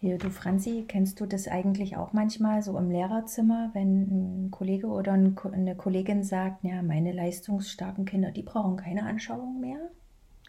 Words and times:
Hier, 0.00 0.18
du 0.18 0.30
Franzi, 0.30 0.84
kennst 0.86 1.20
du 1.20 1.26
das 1.26 1.48
eigentlich 1.48 1.96
auch 1.96 2.12
manchmal 2.12 2.62
so 2.62 2.76
im 2.76 2.90
Lehrerzimmer, 2.90 3.70
wenn 3.72 4.46
ein 4.46 4.50
Kollege 4.50 4.88
oder 4.88 5.12
eine 5.12 5.74
Kollegin 5.76 6.22
sagt, 6.22 6.62
ja, 6.64 6.82
meine 6.82 7.12
leistungsstarken 7.12 8.04
Kinder, 8.04 8.30
die 8.30 8.42
brauchen 8.42 8.76
keine 8.76 9.04
Anschauung 9.04 9.60
mehr? 9.60 9.78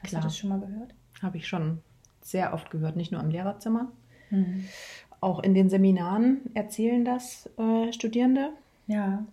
Hast 0.02 0.10
Klar. 0.10 0.22
du 0.22 0.28
das 0.28 0.38
schon 0.38 0.50
mal 0.50 0.60
gehört? 0.60 0.94
Habe 1.22 1.38
ich 1.38 1.48
schon 1.48 1.80
sehr 2.22 2.54
oft 2.54 2.70
gehört, 2.70 2.98
nicht 2.98 3.12
nur 3.12 3.22
im 3.22 3.30
Lehrerzimmer. 3.30 3.92
Auch 5.22 5.42
in 5.42 5.54
den 5.54 5.70
Seminaren 5.70 6.42
erzählen 6.54 7.06
das 7.06 7.50
äh, 7.58 7.92
Studierende. 7.94 8.50
Ja, 8.88 9.26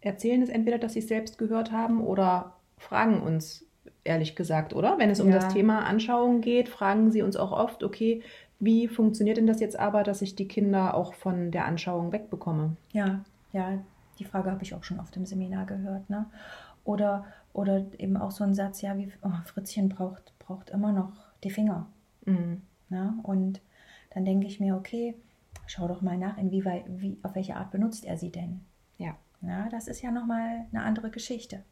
Erzählen 0.00 0.42
es 0.42 0.50
entweder, 0.50 0.76
dass 0.78 0.92
sie 0.92 0.98
es 0.98 1.08
selbst 1.08 1.38
gehört 1.38 1.72
haben 1.72 2.02
oder 2.02 2.56
fragen 2.76 3.22
uns, 3.22 3.64
ehrlich 4.04 4.36
gesagt, 4.36 4.74
oder? 4.74 4.98
Wenn 4.98 5.08
es 5.08 5.18
um 5.20 5.30
Ja. 5.30 5.36
das 5.36 5.48
Thema 5.48 5.86
Anschauung 5.86 6.42
geht, 6.42 6.68
fragen 6.68 7.10
sie 7.10 7.22
uns 7.22 7.36
auch 7.36 7.52
oft, 7.52 7.82
okay, 7.82 8.22
wie 8.64 8.88
funktioniert 8.88 9.36
denn 9.36 9.46
das 9.46 9.60
jetzt 9.60 9.78
aber, 9.78 10.02
dass 10.02 10.22
ich 10.22 10.34
die 10.34 10.48
Kinder 10.48 10.94
auch 10.94 11.14
von 11.14 11.50
der 11.50 11.66
Anschauung 11.66 12.12
wegbekomme? 12.12 12.76
ja, 12.92 13.24
ja, 13.52 13.78
die 14.18 14.24
Frage 14.24 14.50
habe 14.50 14.62
ich 14.62 14.74
auch 14.74 14.84
schon 14.84 15.00
oft 15.00 15.16
im 15.16 15.26
Seminar 15.26 15.66
gehört, 15.66 16.10
ne? 16.10 16.26
Oder, 16.84 17.24
oder 17.52 17.84
eben 17.98 18.16
auch 18.16 18.30
so 18.30 18.44
ein 18.44 18.54
Satz, 18.54 18.82
ja, 18.82 18.96
wie 18.96 19.10
oh, 19.22 19.30
Fritzchen 19.44 19.88
braucht, 19.88 20.32
braucht 20.38 20.70
immer 20.70 20.92
noch 20.92 21.12
die 21.42 21.50
Finger. 21.50 21.86
Mhm. 22.24 22.62
Ne? 22.90 23.14
Und 23.22 23.60
dann 24.10 24.24
denke 24.24 24.46
ich 24.46 24.60
mir, 24.60 24.76
okay, 24.76 25.14
schau 25.66 25.88
doch 25.88 26.02
mal 26.02 26.18
nach, 26.18 26.36
inwieweit, 26.36 26.84
wie, 26.88 27.16
auf 27.22 27.34
welche 27.34 27.56
Art 27.56 27.70
benutzt 27.70 28.04
er 28.04 28.18
sie 28.18 28.30
denn? 28.30 28.60
Ja. 28.98 29.16
Na, 29.40 29.68
das 29.70 29.88
ist 29.88 30.02
ja 30.02 30.10
nochmal 30.10 30.66
eine 30.72 30.82
andere 30.82 31.10
Geschichte. 31.10 31.62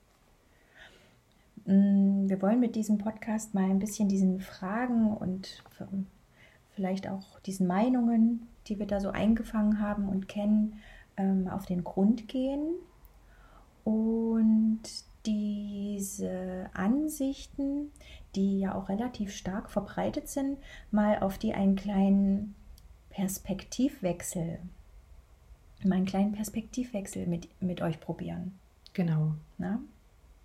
Mm, 1.67 2.29
Wir 2.29 2.41
wollen 2.43 2.61
mit 2.61 2.75
diesem 2.75 2.99
Podcast 2.99 3.55
mal 3.55 3.65
ein 3.65 3.79
bisschen 3.79 4.09
diesen 4.09 4.41
Fragen 4.41 5.15
und 5.15 5.63
vielleicht 6.75 7.09
auch 7.09 7.41
diesen 7.41 7.67
Meinungen, 7.67 8.47
die 8.67 8.79
wir 8.79 8.87
da 8.87 9.01
so 9.01 9.11
eingefangen 9.11 9.81
haben 9.81 10.09
und 10.09 10.29
kennen, 10.29 10.81
ähm, 11.17 11.49
auf 11.49 11.67
den 11.67 11.85
Grund 11.85 12.29
gehen 12.29 12.75
und 13.85 14.83
diese 15.27 16.71
Ansichten, 16.75 17.93
die 18.35 18.61
ja 18.61 18.75
auch 18.75 18.89
relativ 18.89 19.33
stark 19.33 19.71
verbreitet 19.71 20.29
sind, 20.29 20.59
mal 20.91 21.19
auf 21.21 21.39
die 21.39 21.55
einen 21.55 21.77
kleinen 21.77 22.55
Perspektivwechsel, 23.11 24.59
mal 25.85 25.97
einen 25.97 26.07
kleinen 26.07 26.33
Perspektivwechsel 26.33 27.27
mit, 27.27 27.49
mit 27.61 27.83
euch 27.83 28.01
probieren. 28.01 28.59
Genau. 28.95 29.35
Ne? 29.59 29.79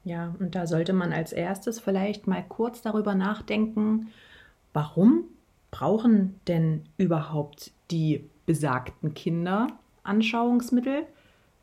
Ja, 0.03 0.35
und 0.39 0.55
da 0.55 0.67
sollte 0.67 0.93
man 0.93 1.11
als 1.11 1.33
erstes 1.33 1.79
vielleicht 1.79 2.27
mal 2.27 2.43
kurz 2.43 2.81
darüber 2.81 3.15
nachdenken, 3.15 4.07
warum 4.73 5.25
brauchen 5.77 6.39
denn 6.47 6.81
überhaupt 6.97 7.71
die 7.91 8.27
besagten 8.47 9.13
Kinder 9.13 9.67
Anschauungsmittel? 10.03 11.03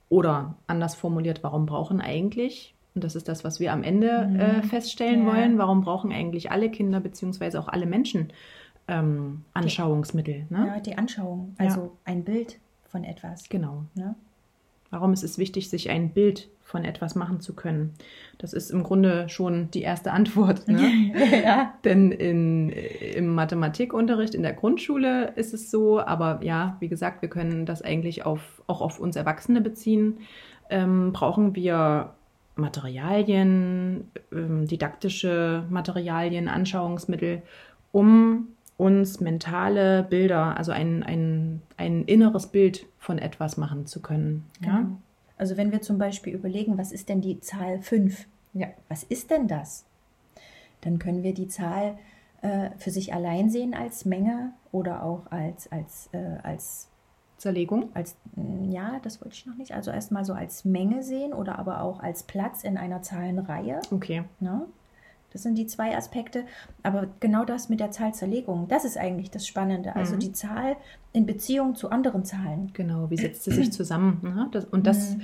Oder 0.09 0.55
anders 0.69 0.95
formuliert, 0.95 1.43
warum 1.43 1.67
brauchen 1.67 2.01
eigentlich, 2.01 2.75
und 2.95 3.03
das 3.03 3.17
ist 3.17 3.27
das, 3.29 3.43
was 3.43 3.59
wir 3.59 3.73
am 3.73 3.83
Ende 3.83 4.29
Mhm. 4.29 4.37
äh, 4.39 4.63
feststellen 4.63 5.23
Ja. 5.27 5.33
wollen, 5.33 5.59
warum 5.59 5.81
brauchen 5.81 6.13
eigentlich 6.13 6.53
alle 6.53 6.71
Kinder 6.71 7.01
beziehungsweise 7.01 7.59
auch 7.59 7.67
alle 7.69 7.87
Menschen 7.87 8.29
ähm, 8.87 9.45
Anschauungsmittel? 9.55 10.47
Ne? 10.51 10.67
Ja, 10.75 10.81
die 10.81 10.97
Anschauung, 10.97 11.57
Ja. 11.59 11.67
also 11.67 11.97
ein 12.05 12.23
Bild 12.23 12.59
von 12.91 13.03
etwas. 13.03 13.49
Genau. 13.49 13.85
Ne? 13.95 14.15
Warum 14.91 15.13
ist 15.13 15.25
es 15.25 15.39
wichtig, 15.39 15.71
sich 15.71 15.91
ein 15.91 16.11
Bild 16.11 16.49
von 16.65 16.85
etwas 16.85 17.15
machen 17.15 17.41
zu 17.41 17.55
können? 17.55 17.95
Das 18.39 18.53
ist 18.53 18.71
im 18.71 18.83
Grunde 18.83 19.29
schon 19.29 19.71
die 19.71 19.83
erste 19.83 20.13
Antwort. 20.13 20.67
Ne? 20.67 21.13
ja. 21.45 21.75
Denn 21.85 22.11
in, 22.11 22.71
im 22.71 23.35
Mathematikunterricht 23.35 24.35
in 24.35 24.43
der 24.43 24.55
Grundschule 24.55 25.33
ist 25.37 25.55
es 25.55 25.71
so, 25.71 26.01
aber 26.01 26.41
ja, 26.43 26.77
wie 26.81 26.89
gesagt, 26.89 27.23
wir 27.23 27.29
können 27.29 27.67
das 27.67 27.83
eigentlich 27.83 28.27
auf, 28.27 28.63
auch 28.67 28.81
auf 28.81 28.99
uns 28.99 29.15
Erwachsene 29.15 29.61
beziehen. 29.61 30.19
Ähm, 30.71 31.13
brauchen 31.13 31.55
wir 31.55 32.15
Materialien, 32.57 34.11
ähm, 34.33 34.67
didaktische 34.67 35.65
Materialien, 35.69 36.49
Anschauungsmittel, 36.49 37.43
um 37.93 38.49
uns 38.77 39.21
mentale 39.21 40.03
Bilder, 40.03 40.57
also 40.57 40.73
ein, 40.73 41.03
ein, 41.03 41.63
ein 41.77 42.05
inneres 42.05 42.49
Bild 42.49 42.87
von 42.99 43.19
etwas 43.19 43.57
machen 43.57 43.87
zu 43.87 44.01
können. 44.01 44.45
Ja? 44.61 44.79
Genau. 44.79 44.97
Also 45.45 45.59
wenn 45.59 45.73
wir 45.73 45.83
zum 45.83 45.99
Beispiel 45.99 46.33
überlegen, 46.33 46.79
was 46.79 46.91
ist 46.91 47.11
denn 47.11 47.21
die 47.21 47.39
Zahl 47.39 47.79
5? 47.79 48.27
Ja. 48.55 48.69
Was 48.89 49.03
ist 49.03 49.31
denn 49.31 49.47
das? 49.47 49.85
Dann 50.81 50.99
können 50.99 51.23
wir 51.23 51.35
die 51.35 51.49
Zahl 51.49 51.99
äh, 52.41 52.71
für 52.79 52.91
sich 52.91 53.13
allein 53.13 53.51
sehen 53.51 53.75
als 53.75 54.07
Menge 54.07 54.55
oder 54.73 55.03
auch 55.03 55.31
als, 55.31 55.71
als, 55.71 56.09
äh, 56.13 56.39
als, 56.43 56.89
Zerlegung. 57.37 57.91
als, 57.93 58.17
mm, 58.37 58.71
ja, 58.71 59.01
das 59.03 59.21
wollte 59.21 59.35
ich 59.35 59.45
noch 59.45 59.57
nicht, 59.57 59.73
also 59.73 59.91
erstmal 59.91 60.25
so 60.25 60.33
als 60.33 60.65
Menge 60.65 61.03
sehen 61.03 61.35
oder 61.35 61.59
aber 61.59 61.83
auch 61.83 62.01
als 62.01 62.23
Platz 62.23 62.65
in 62.65 62.79
einer 62.79 63.03
Zahlenreihe. 63.03 63.83
Okay. 63.91 64.25
Ne? 64.41 64.63
Das 65.35 65.43
sind 65.43 65.57
die 65.59 65.67
zwei 65.67 65.95
Aspekte. 65.97 66.45
Aber 66.83 67.09
genau 67.21 67.45
das 67.45 67.69
mit 67.69 67.81
der 67.81 67.91
Zahlzerlegung, 67.91 68.69
das 68.69 68.87
ist 68.87 68.97
eigentlich 68.97 69.31
das 69.31 69.47
Spannende. 69.47 69.95
Also 69.95 70.15
Mhm. 70.15 70.21
die 70.21 70.33
Zahl 70.33 70.77
in 71.13 71.27
Beziehung 71.27 71.75
zu 71.75 71.91
anderen 71.91 72.25
Zahlen. 72.25 72.71
Genau, 72.73 73.11
wie 73.11 73.17
setzt 73.19 73.45
sie 73.45 73.51
sich 73.53 73.71
zusammen? 73.73 74.21
Ne? 74.23 74.49
Das, 74.53 74.65
und 74.65 74.87
das, 74.87 75.17
Mhm. 75.17 75.21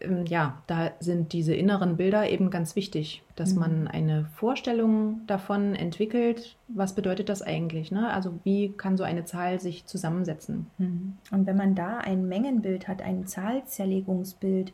ähm, 0.00 0.26
ja, 0.26 0.60
da 0.66 0.90
sind 1.00 1.32
diese 1.32 1.54
inneren 1.54 1.96
Bilder 1.96 2.28
eben 2.28 2.50
ganz 2.50 2.76
wichtig, 2.76 3.22
dass 3.36 3.54
Mhm. 3.54 3.60
man 3.60 3.88
eine 3.88 4.26
Vorstellung 4.34 5.20
davon 5.28 5.74
entwickelt, 5.76 6.56
was 6.68 6.94
bedeutet 6.94 7.28
das 7.28 7.40
eigentlich? 7.40 7.90
Ne? 7.92 8.10
Also 8.12 8.34
wie 8.44 8.72
kann 8.72 8.96
so 8.96 9.04
eine 9.04 9.24
Zahl 9.24 9.60
sich 9.60 9.86
zusammensetzen? 9.86 10.66
Mhm. 10.78 11.16
Und 11.30 11.46
wenn 11.46 11.56
man 11.56 11.74
da 11.76 11.98
ein 11.98 12.26
Mengenbild 12.28 12.86
hat, 12.88 13.02
ein 13.02 13.24
Zahlzerlegungsbild, 13.26 14.72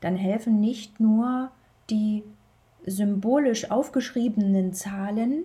dann 0.00 0.16
helfen 0.16 0.60
nicht 0.60 1.00
nur 1.00 1.50
die 1.90 2.22
symbolisch 2.86 3.70
aufgeschriebenen 3.70 4.72
Zahlen, 4.72 5.44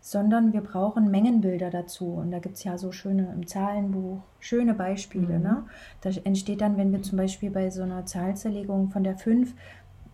sondern 0.00 0.52
wir 0.52 0.62
brauchen 0.62 1.10
Mengenbilder 1.10 1.70
dazu. 1.70 2.14
Und 2.14 2.30
da 2.30 2.38
gibt 2.38 2.56
es 2.56 2.64
ja 2.64 2.78
so 2.78 2.90
schöne 2.90 3.32
im 3.34 3.46
Zahlenbuch, 3.46 4.20
schöne 4.38 4.74
Beispiele. 4.74 5.38
Mhm. 5.38 5.42
Ne? 5.42 5.64
Da 6.00 6.10
entsteht 6.24 6.60
dann, 6.60 6.76
wenn 6.76 6.92
wir 6.92 7.02
zum 7.02 7.18
Beispiel 7.18 7.50
bei 7.50 7.70
so 7.70 7.82
einer 7.82 8.06
Zahlzerlegung 8.06 8.90
von 8.90 9.04
der 9.04 9.16
5 9.16 9.54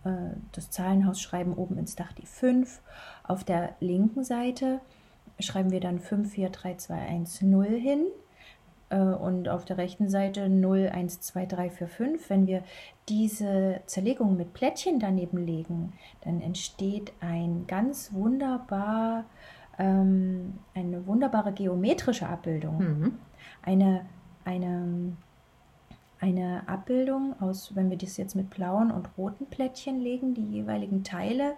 äh, 0.03 0.09
das 0.51 0.69
Zahlenhaus 0.71 1.21
schreiben 1.21 1.53
oben 1.53 1.77
ins 1.77 1.95
Dach 1.95 2.11
die 2.13 2.25
5. 2.25 2.81
Auf 3.23 3.43
der 3.43 3.75
linken 3.79 4.23
Seite 4.23 4.79
schreiben 5.39 5.71
wir 5.71 5.79
dann 5.79 5.99
5, 5.99 6.31
4, 6.31 6.49
3, 6.49 6.75
2, 6.75 6.95
1, 6.95 7.41
0 7.41 7.65
hin. 7.67 8.05
Äh, 8.89 8.97
Und 8.97 9.49
auf 9.49 9.65
der 9.65 9.77
rechten 9.77 10.09
Seite 10.09 10.49
0, 10.49 10.89
1, 10.93 11.21
2, 11.21 11.45
3, 11.45 11.69
4, 11.69 11.87
5. 11.87 12.29
Wenn 12.29 12.47
wir 12.47 12.63
diese 13.09 13.81
Zerlegung 13.85 14.37
mit 14.37 14.53
Plättchen 14.53 14.99
daneben 14.99 15.37
legen, 15.37 15.93
dann 16.21 16.41
entsteht 16.41 17.11
ein 17.19 17.65
ganz 17.67 18.13
wunderbar, 18.13 19.25
ähm, 19.77 20.59
eine 20.73 21.05
wunderbare 21.05 21.51
geometrische 21.51 22.27
Abbildung. 22.27 22.77
Mhm. 22.77 23.19
Eine, 23.61 24.05
eine, 24.45 25.17
eine 26.19 26.67
Abbildung 26.67 27.35
aus, 27.41 27.75
wenn 27.75 27.89
wir 27.89 27.97
das 27.97 28.15
jetzt 28.15 28.35
mit 28.35 28.49
blauen 28.49 28.91
und 28.91 29.09
roten 29.17 29.47
Plättchen 29.47 29.99
legen, 29.99 30.33
die 30.33 30.45
jeweiligen 30.45 31.03
Teile 31.03 31.55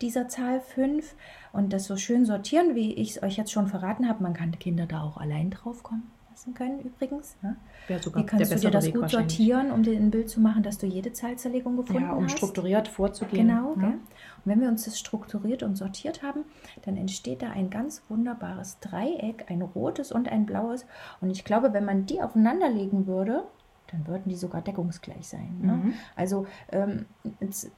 dieser 0.00 0.26
Zahl 0.26 0.60
5 0.60 1.14
und 1.52 1.72
das 1.72 1.84
so 1.84 1.96
schön 1.96 2.24
sortieren, 2.24 2.74
wie 2.74 2.92
ich 2.94 3.10
es 3.10 3.22
euch 3.22 3.36
jetzt 3.36 3.52
schon 3.52 3.68
verraten 3.68 4.08
habe. 4.08 4.24
Man 4.24 4.34
kann 4.34 4.58
Kinder 4.58 4.86
da 4.86 5.02
auch 5.02 5.16
allein 5.16 5.50
drauf 5.50 5.84
kommen 5.84 6.10
lassen 6.42 6.54
können, 6.54 6.80
übrigens. 6.80 7.36
Ne? 7.42 7.56
Sogar 8.00 8.22
Wie 8.22 8.26
kannst 8.26 8.52
du 8.52 8.56
dir 8.56 8.70
das 8.70 8.86
Weg 8.86 8.94
gut 8.94 9.10
sortieren, 9.10 9.70
um 9.70 9.82
dir 9.82 9.96
ein 9.96 10.10
Bild 10.10 10.28
zu 10.28 10.40
machen, 10.40 10.62
dass 10.62 10.78
du 10.78 10.86
jede 10.86 11.12
Zahlzerlegung 11.12 11.76
gefunden 11.76 12.02
Ja, 12.02 12.12
um 12.12 12.24
hast? 12.24 12.36
strukturiert 12.36 12.88
vorzugehen. 12.88 13.48
Genau, 13.48 13.74
ne? 13.76 13.80
gell? 13.80 13.92
Und 13.92 14.00
wenn 14.44 14.60
wir 14.60 14.68
uns 14.68 14.84
das 14.84 14.98
strukturiert 14.98 15.62
und 15.62 15.76
sortiert 15.76 16.22
haben, 16.22 16.44
dann 16.84 16.96
entsteht 16.96 17.42
da 17.42 17.50
ein 17.50 17.70
ganz 17.70 18.02
wunderbares 18.08 18.80
Dreieck, 18.80 19.46
ein 19.48 19.62
rotes 19.62 20.10
und 20.10 20.28
ein 20.30 20.46
blaues. 20.46 20.84
Und 21.20 21.30
ich 21.30 21.44
glaube, 21.44 21.72
wenn 21.72 21.84
man 21.84 22.06
die 22.06 22.20
aufeinander 22.20 22.68
legen 22.68 23.06
würde, 23.06 23.44
dann 23.92 24.06
würden 24.06 24.30
die 24.30 24.36
sogar 24.36 24.62
deckungsgleich 24.62 25.28
sein. 25.28 25.58
Ne? 25.60 25.72
Mhm. 25.72 25.94
Also 26.16 26.46
ähm, 26.70 27.06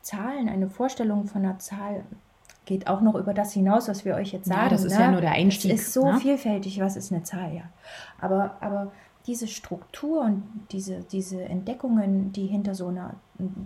Zahlen, 0.01 0.49
eine 0.49 0.71
Vorstellung 0.71 1.27
von 1.27 1.45
einer 1.45 1.59
Zahl 1.59 2.05
geht 2.65 2.87
auch 2.87 3.01
noch 3.01 3.15
über 3.15 3.35
das 3.35 3.53
hinaus, 3.53 3.89
was 3.89 4.05
wir 4.05 4.15
euch 4.15 4.33
jetzt 4.33 4.49
Ja, 4.49 4.57
sagen. 4.57 4.71
das 4.71 4.85
ist 4.85 4.95
ne? 4.99 5.05
ja 5.05 5.11
nur 5.11 5.21
der 5.21 5.33
Einstieg, 5.33 5.73
Es 5.73 5.83
ist 5.83 5.93
so 5.93 6.13
ne? 6.13 6.19
vielfältig, 6.19 6.81
was 6.81 6.97
ist 6.97 7.13
eine 7.13 7.23
Zahl, 7.23 7.55
ja. 7.55 7.63
Aber, 8.21 8.57
aber 8.61 8.93
diese 9.27 9.47
Struktur 9.49 10.23
und 10.23 10.43
diese, 10.71 11.01
diese 11.01 11.43
Entdeckungen, 11.43 12.33
die 12.33 12.47
hinter 12.47 12.75
so 12.75 12.89
einer, 12.89 13.15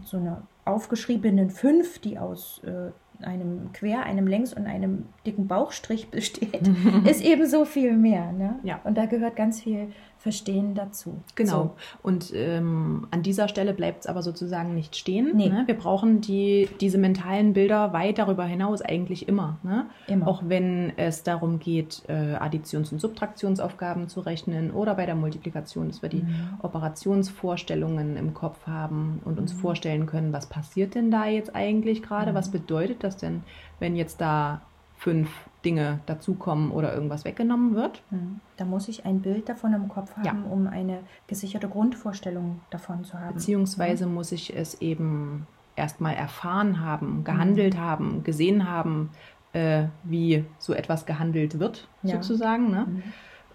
so 0.05 0.17
einer 0.17 0.43
aufgeschriebenen 0.65 1.51
5, 1.51 1.99
die 1.99 2.19
aus 2.19 2.61
äh, 2.65 3.25
einem 3.25 3.73
Quer-, 3.73 4.05
einem 4.05 4.27
Längs- 4.29 4.53
und 4.55 4.67
einem 4.67 5.07
dicken 5.27 5.49
Bauchstrich 5.49 6.11
besteht, 6.11 6.69
ist 7.05 7.23
eben 7.23 7.47
so 7.47 7.65
viel 7.65 7.97
mehr. 7.97 8.31
Ne? 8.33 8.57
Ja. 8.63 8.81
Und 8.85 8.97
da 8.97 9.07
gehört 9.07 9.35
ganz 9.35 9.61
viel 9.61 9.89
Verstehen 10.21 10.75
dazu. 10.75 11.23
Genau. 11.37 11.63
So. 11.63 11.71
Und 12.03 12.33
ähm, 12.35 13.07
an 13.13 13.23
dieser 13.23 13.47
Stelle 13.47 13.73
bleibt 13.73 14.01
es 14.01 14.07
aber 14.09 14.23
sozusagen 14.23 14.75
nicht 14.75 14.97
stehen. 14.97 15.31
Nee. 15.37 15.49
Ne? 15.49 15.63
Wir 15.67 15.77
brauchen 15.77 16.21
die, 16.21 16.69
diese 16.81 16.99
mentalen 16.99 17.53
Bilder 17.53 17.93
weit 17.93 18.19
darüber 18.19 18.45
hinaus 18.45 18.83
eigentlich 18.83 19.29
immer. 19.29 19.59
Ne? 19.63 19.87
Immer. 20.09 20.27
Auch 20.27 20.43
wenn 20.45 20.93
es 20.97 21.23
darum 21.23 21.61
geht, 21.61 22.03
äh, 22.09 22.35
Additions- 22.35 22.91
und 22.91 22.99
Subtraktionsaufgaben 23.01 24.09
zu 24.09 24.21
rechnen 24.21 24.73
oder 24.73 24.97
bei 24.97 25.07
der 25.07 25.15
Multiplikation, 25.15 25.87
dass 25.87 26.03
wir 26.03 26.09
die 26.09 26.23
Mhm. 26.23 26.59
Operationsvorstellungen 26.63 28.17
im 28.17 28.35
Kopf 28.35 28.67
haben 28.67 29.21
und 29.25 29.39
uns 29.39 29.53
vorstellen 29.53 30.07
können, 30.07 30.33
was 30.33 30.49
passiert 30.49 30.97
denn 30.97 31.11
da 31.13 31.27
jetzt 31.27 31.55
eigentlich 31.55 32.03
gerade? 32.03 32.33
Mhm. 32.33 32.37
Was 32.37 32.51
bedeutet 32.51 33.05
das 33.05 33.17
denn, 33.17 33.43
wenn 33.79 33.95
jetzt 33.95 34.21
da 34.21 34.63
fünf 34.99 35.31
Dinge 35.65 36.01
dazukommen 36.07 36.71
oder 36.73 36.93
irgendwas 36.93 37.25
weggenommen 37.25 37.75
wird? 37.75 38.03
Hm. 38.11 38.41
Da 38.57 38.65
muss 38.65 38.89
ich 38.89 39.07
ein 39.07 39.21
Bild 39.21 39.49
davon 39.49 39.73
im 39.73 39.89
Kopf 39.89 40.17
haben, 40.17 40.25
Ja. 40.27 40.35
um 40.51 40.67
eine 40.67 41.01
gesicherte 41.27 41.69
Grundvorstellung 41.69 42.61
davon 42.71 43.05
zu 43.05 43.19
haben. 43.19 43.35
Beziehungsweise 43.35 44.07
muss 44.07 44.33
ich 44.33 44.55
es 44.57 44.81
eben 44.81 45.47
erstmal 45.77 46.15
erfahren 46.15 46.81
haben, 46.81 47.23
gehandelt 47.25 47.75
Mhm. 47.75 47.81
haben, 47.81 48.25
gesehen 48.25 48.69
haben, 48.69 49.11
äh, 49.53 49.85
wie 50.03 50.45
so 50.59 50.75
etwas 50.75 51.07
gehandelt 51.07 51.59
wird, 51.59 51.89
Ja. 52.03 52.17
sozusagen, 52.17 52.71
ne? 52.71 52.87
Mhm. 52.89 53.03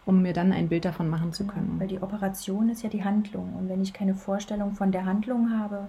um 0.05 0.21
mir 0.21 0.33
dann 0.33 0.51
ein 0.51 0.67
Bild 0.67 0.83
davon 0.83 1.09
machen 1.09 1.31
zu 1.31 1.47
können. 1.47 1.75
Weil 1.79 1.87
die 1.87 2.01
Operation 2.01 2.67
ist 2.67 2.83
ja 2.83 2.89
die 2.89 3.05
Handlung. 3.05 3.53
Und 3.57 3.69
wenn 3.69 3.81
ich 3.81 3.93
keine 3.93 4.15
Vorstellung 4.15 4.73
von 4.73 4.91
der 4.91 5.05
Handlung 5.05 5.57
habe, 5.57 5.87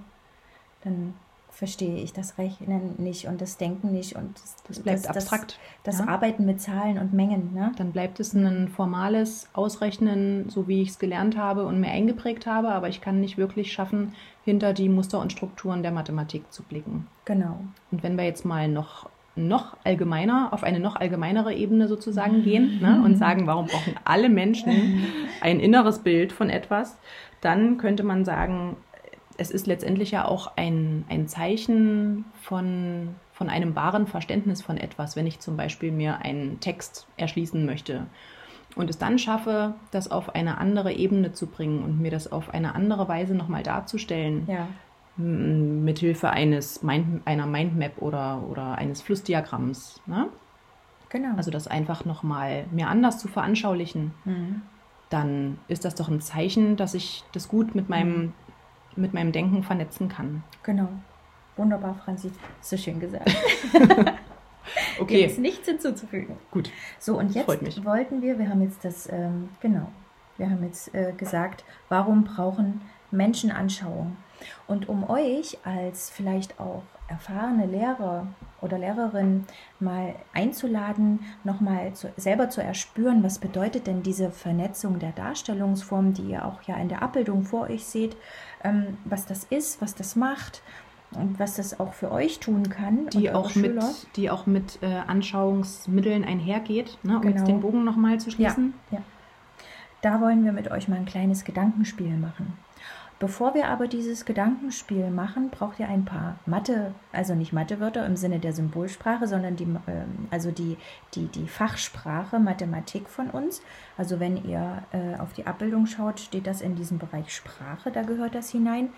dann 0.85 1.15
verstehe 1.55 2.03
ich 2.03 2.13
das 2.13 2.37
Rechnen 2.37 2.97
nicht 2.99 3.27
und 3.29 3.41
das 3.41 3.57
Denken 3.57 3.93
nicht 3.93 4.17
und 4.17 4.35
das, 4.35 4.57
Das 4.67 4.81
bleibt 4.81 5.09
abstrakt. 5.09 5.59
Das, 5.85 6.01
ja. 6.01 6.09
Arbeiten 6.09 6.45
mit 6.45 6.61
Zahlen 6.61 6.99
und 6.99 7.13
Mengen. 7.13 7.55
Ne? 7.55 7.71
Dann 7.77 7.93
bleibt 7.93 8.19
es 8.19 8.35
ein 8.35 8.69
formales 8.69 9.49
Ausrechnen, 9.53 10.49
so 10.49 10.67
wie 10.67 10.83
ich 10.83 10.91
es 10.91 10.99
gelernt 10.99 11.37
habe 11.37 11.65
und 11.65 11.81
mir 11.81 11.91
eingeprägt 11.91 12.47
habe, 12.47 12.71
aber 12.71 12.89
ich 12.89 13.01
kann 13.01 13.21
nicht 13.21 13.39
wirklich 13.39 13.73
schaffen, 13.73 14.15
hinter 14.45 14.73
die 14.73 14.89
Muster 14.89 15.21
und 15.21 15.31
Strukturen 15.31 15.83
der 15.83 15.93
Mathematik 15.93 16.53
zu 16.53 16.65
blicken. 16.65 17.07
Genau. 17.25 17.61
Und 17.93 18.03
wenn 18.03 18.19
wir 18.19 18.25
jetzt 18.25 18.45
mal 18.45 18.69
noch, 18.69 19.09
noch 19.37 19.77
allgemeiner, 19.85 20.49
auf 20.51 20.65
eine 20.65 20.81
noch 20.81 20.97
allgemeinere 20.97 21.55
Ebene 21.55 21.87
sozusagen 21.87 22.43
gehen 22.43 22.81
ne, 22.81 23.01
und 23.05 23.17
sagen, 23.17 23.47
warum 23.47 23.67
brauchen 23.67 23.95
alle 24.05 24.29
Menschen 24.29 25.05
ein 25.41 25.61
inneres 25.61 26.01
Bild 26.01 26.33
von 26.33 26.51
etwas, 26.51 26.99
dann 27.41 27.79
könnte 27.79 28.03
man 28.03 28.25
sagen, 28.25 28.77
es 29.37 29.51
ist 29.51 29.67
letztendlich 29.67 30.11
ja 30.11 30.25
auch 30.27 30.53
ein, 30.57 31.05
ein 31.09 31.29
Zeichen 31.29 32.25
von, 32.43 33.15
von 33.33 33.49
einem 33.49 33.75
wahren 33.75 34.07
Verständnis 34.07 34.63
von 34.63 34.77
etwas, 34.77 35.17
wenn 35.17 35.27
ich 35.27 35.41
zum 35.41 35.57
Beispiel 35.57 35.93
mir 35.93 36.19
einen 36.19 36.61
Text 36.61 37.07
erschließen 37.17 37.65
möchte 37.67 38.07
und 38.77 38.91
es 38.91 38.99
dann 38.99 39.19
schaffe, 39.19 39.75
das 39.91 40.11
auf 40.11 40.35
eine 40.35 40.59
andere 40.59 40.93
Ebene 40.93 41.33
zu 41.33 41.47
bringen 41.47 41.83
und 41.83 42.01
mir 42.01 42.11
das 42.11 42.31
auf 42.33 42.53
eine 42.53 42.75
andere 42.75 43.09
Weise 43.09 43.35
nochmal 43.35 43.63
darzustellen, 43.63 44.49
Ja. 44.49 44.67
mithilfe 45.17 46.31
eines 46.31 46.83
Mind, 46.83 47.23
einer 47.25 47.47
Mindmap 47.47 48.03
oder, 48.03 48.43
oder 48.51 48.77
eines 48.79 49.01
Flussdiagramms. 49.03 50.01
Ne? 50.07 50.29
Genau. 51.09 51.37
Also 51.37 51.51
das 51.53 51.69
einfach 51.69 52.05
nochmal 52.05 52.65
mir 52.73 52.89
anders 52.89 53.19
zu 53.19 53.29
veranschaulichen, 53.29 54.13
Mhm. 54.25 54.63
dann 55.11 55.59
ist 55.69 55.85
das 55.85 55.95
doch 55.95 56.09
ein 56.09 56.21
Zeichen, 56.21 56.77
dass 56.77 56.95
ich 56.95 57.23
das 57.33 57.49
gut 57.49 57.77
mit 57.77 57.89
meinem, 57.89 58.33
mit 58.97 59.15
meinem 59.15 59.33
Denken 59.33 59.63
vernetzen 59.63 60.09
kann. 60.09 60.43
Genau. 60.63 60.89
Wunderbar, 61.57 61.95
Franzi. 61.95 62.33
So 62.61 62.77
schön 62.77 63.01
gesagt. 63.01 63.31
Dem 63.73 64.15
Okay, 64.99 65.27
ist 65.27 65.39
nichts 65.39 65.69
hinzuzufügen. 65.69 66.37
gut. 66.51 66.71
So, 66.99 67.19
und 67.19 67.35
jetzt 67.35 67.47
wollten 67.85 68.23
wir, 68.23 68.39
wir 68.39 68.49
haben 68.49 68.63
jetzt 68.63 68.85
das, 68.85 69.09
ähm, 69.13 69.51
genau, 69.61 69.89
wir 70.37 70.51
haben 70.51 70.65
jetzt 70.65 70.95
äh, 70.95 71.13
gesagt, 71.17 71.65
warum 71.89 72.25
brauchen 72.25 72.81
Menschen 73.11 73.51
Anschauung? 73.51 74.17
Und 74.67 74.89
um 74.89 75.09
euch 75.09 75.59
als 75.65 76.11
vielleicht 76.11 76.59
auch 76.59 76.83
erfahrene 77.09 77.67
Lehrer 77.67 78.27
oder 78.61 78.79
Lehrerin 78.79 79.45
mal 79.79 80.15
einzuladen, 80.33 81.21
nochmal 81.45 81.93
zu, 81.93 82.11
selber 82.17 82.49
zu 82.49 82.63
erspüren, 82.63 83.23
was 83.23 83.39
bedeutet 83.39 83.87
denn 83.87 84.03
diese 84.03 84.31
Vernetzung 84.31 84.99
der 84.99 85.13
Darstellungsform, 85.13 86.15
die 86.15 86.31
ihr 86.31 86.47
auch 86.47 86.63
ja 86.63 86.77
in 86.77 86.89
der 86.89 87.03
Abbildung 87.03 87.43
vor 87.43 87.69
euch 87.69 87.85
seht, 87.85 88.17
ähm, 88.65 88.99
was 89.05 89.27
das 89.27 89.45
ist, 89.45 89.81
was 89.81 89.95
das 89.95 90.17
macht 90.17 90.63
und 91.13 91.39
was 91.39 91.55
das 91.57 91.79
auch 91.79 91.93
für 91.93 92.11
euch 92.11 92.41
tun 92.41 92.69
kann. 92.71 93.09
Die 93.11 93.31
auch, 93.31 93.55
mit, 93.55 93.81
die 94.17 94.31
auch 94.31 94.47
mit 94.47 94.83
äh, 94.83 94.87
Anschauungsmitteln 95.07 96.25
einhergeht, 96.25 96.99
ne, 97.03 97.17
um 97.17 97.23
Genau. 97.23 97.37
jetzt 97.37 97.47
den 97.47 97.61
Bogen 97.61 97.85
nochmal 97.85 98.19
zu 98.19 98.31
schließen. 98.31 98.75
Ja. 98.91 98.99
Da 100.03 100.21
wollen 100.21 100.45
wir 100.45 100.53
mit 100.53 100.71
euch 100.71 100.89
mal 100.89 100.97
ein 100.97 101.07
kleines 101.07 101.45
Gedankenspiel 101.45 102.17
machen. 102.17 102.59
Bevor 103.21 103.55
wir 103.55 103.69
aber 103.69 103.87
dieses 103.87 104.25
Gedankenspiel 104.25 105.11
machen, 105.11 105.51
braucht 105.51 105.79
ihr 105.79 105.89
ein 105.89 106.05
paar 106.05 106.37
Mathe, 106.47 106.95
also 107.13 107.35
nicht 107.35 107.53
Mathewörter 107.53 108.05
im 108.05 108.17
Sinne 108.17 108.41
der 108.41 108.53
Symbolsprache, 108.53 109.29
sondern 109.29 109.57
die, 109.57 109.65
ähm, 109.65 110.29
also 110.31 110.51
die, 110.51 110.77
die, 111.15 111.27
die 111.27 111.47
Fachsprache 111.47 112.41
Mathematik 112.41 113.09
von 113.09 113.31
uns. 113.31 113.63
Also 113.97 114.19
wenn 114.19 114.45
ihr 114.45 114.83
äh, 114.93 115.19
auf 115.21 115.33
die 115.33 115.47
Abbildung 115.47 115.87
schaut, 115.87 116.19
steht 116.19 116.47
das 116.47 116.61
in 116.61 116.75
diesem 116.75 116.99
Bereich 116.99 117.35
Sprache, 117.35 117.93
da 117.93 118.03
gehört 118.03 118.35
das 118.35 118.51
hinein. 118.51 118.91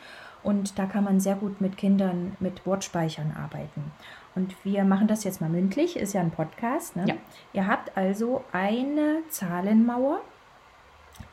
Und 0.43 0.79
da 0.79 0.87
kann 0.87 1.05
man 1.05 1.19
sehr 1.19 1.35
gut 1.35 1.61
mit 1.61 1.77
Kindern 1.77 2.37
mit 2.39 2.65
Wortspeichern 2.67 3.33
arbeiten. 3.37 3.91
Und 4.37 4.55
wir 4.65 4.85
machen 4.85 5.09
das 5.09 5.25
jetzt 5.25 5.41
mal 5.41 5.51
mündlich, 5.51 5.97
ist 5.97 6.13
ja 6.13 6.21
ein 6.21 6.31
Podcast. 6.31 6.95
Ne? 6.95 7.05
Ja. 7.07 7.15
Ihr 7.53 7.67
habt 7.67 7.97
also 7.97 8.45
eine 8.53 9.23
Zahlenmauer, 9.29 10.21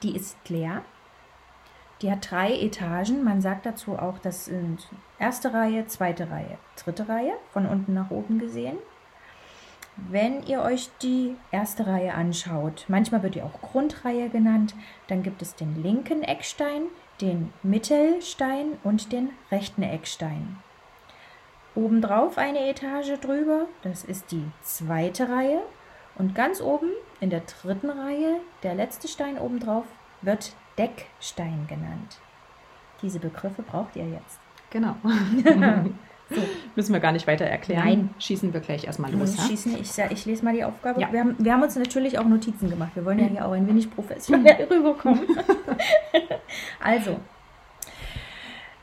die 0.01 0.15
ist 0.15 0.37
leer. 0.49 0.81
Die 2.03 2.11
hat 2.11 2.29
drei 2.29 2.51
Etagen. 2.53 3.23
Man 3.23 3.41
sagt 3.41 3.65
dazu 3.65 3.97
auch, 3.97 4.19
das 4.19 4.45
sind 4.45 4.89
erste 5.19 5.53
Reihe, 5.53 5.87
zweite 5.87 6.29
Reihe, 6.29 6.57
dritte 6.75 7.07
Reihe, 7.07 7.31
von 7.51 7.65
unten 7.65 7.93
nach 7.93 8.11
oben 8.11 8.39
gesehen. 8.39 8.77
Wenn 9.95 10.43
ihr 10.43 10.61
euch 10.63 10.89
die 11.01 11.35
erste 11.51 11.87
Reihe 11.87 12.13
anschaut, 12.13 12.85
manchmal 12.89 13.23
wird 13.23 13.35
die 13.35 13.41
auch 13.41 13.61
Grundreihe 13.61 14.27
genannt, 14.27 14.75
dann 15.07 15.23
gibt 15.23 15.41
es 15.41 15.55
den 15.55 15.81
linken 15.81 16.23
Eckstein, 16.23 16.87
den 17.21 17.53
Mittelstein 17.63 18.73
und 18.83 19.13
den 19.13 19.29
rechten 19.49 19.83
Eckstein. 19.83 20.57
Obendrauf 21.73 22.37
eine 22.37 22.67
Etage 22.67 23.19
drüber, 23.21 23.67
das 23.81 24.03
ist 24.03 24.31
die 24.31 24.45
zweite 24.61 25.29
Reihe. 25.29 25.61
Und 26.15 26.35
ganz 26.35 26.59
oben 26.59 26.89
in 27.21 27.29
der 27.29 27.41
dritten 27.41 27.89
Reihe, 27.89 28.41
der 28.61 28.75
letzte 28.75 29.07
Stein 29.07 29.39
obendrauf, 29.39 29.85
wird 30.21 30.53
Deckstein 30.77 31.65
genannt. 31.67 32.19
Diese 33.01 33.19
Begriffe 33.19 33.61
braucht 33.61 33.95
ihr 33.95 34.07
jetzt. 34.07 34.39
Genau. 34.69 34.95
So. 36.29 36.41
Müssen 36.75 36.93
wir 36.93 36.99
gar 36.99 37.11
nicht 37.11 37.27
weiter 37.27 37.45
erklären. 37.45 37.83
Nein. 37.85 38.09
Schießen 38.17 38.53
wir 38.53 38.61
gleich 38.61 38.85
erstmal 38.85 39.11
Du 39.11 39.17
los. 39.17 39.37
Ja? 39.37 39.43
schießen. 39.43 39.77
Ich, 39.79 39.97
ich 39.97 40.25
lese 40.25 40.43
mal 40.43 40.53
die 40.53 40.63
Aufgabe. 40.63 41.01
Ja. 41.01 41.11
Wir, 41.11 41.19
haben, 41.19 41.35
wir 41.37 41.53
haben 41.53 41.61
uns 41.61 41.75
natürlich 41.75 42.17
auch 42.17 42.25
Notizen 42.25 42.69
gemacht. 42.69 42.91
Wir 42.95 43.05
wollen 43.05 43.19
ja 43.19 43.25
hier 43.25 43.45
auch 43.45 43.51
ein 43.51 43.67
wenig 43.67 43.91
professionell 43.91 44.63
rüberkommen. 44.71 45.21
also, 46.83 47.19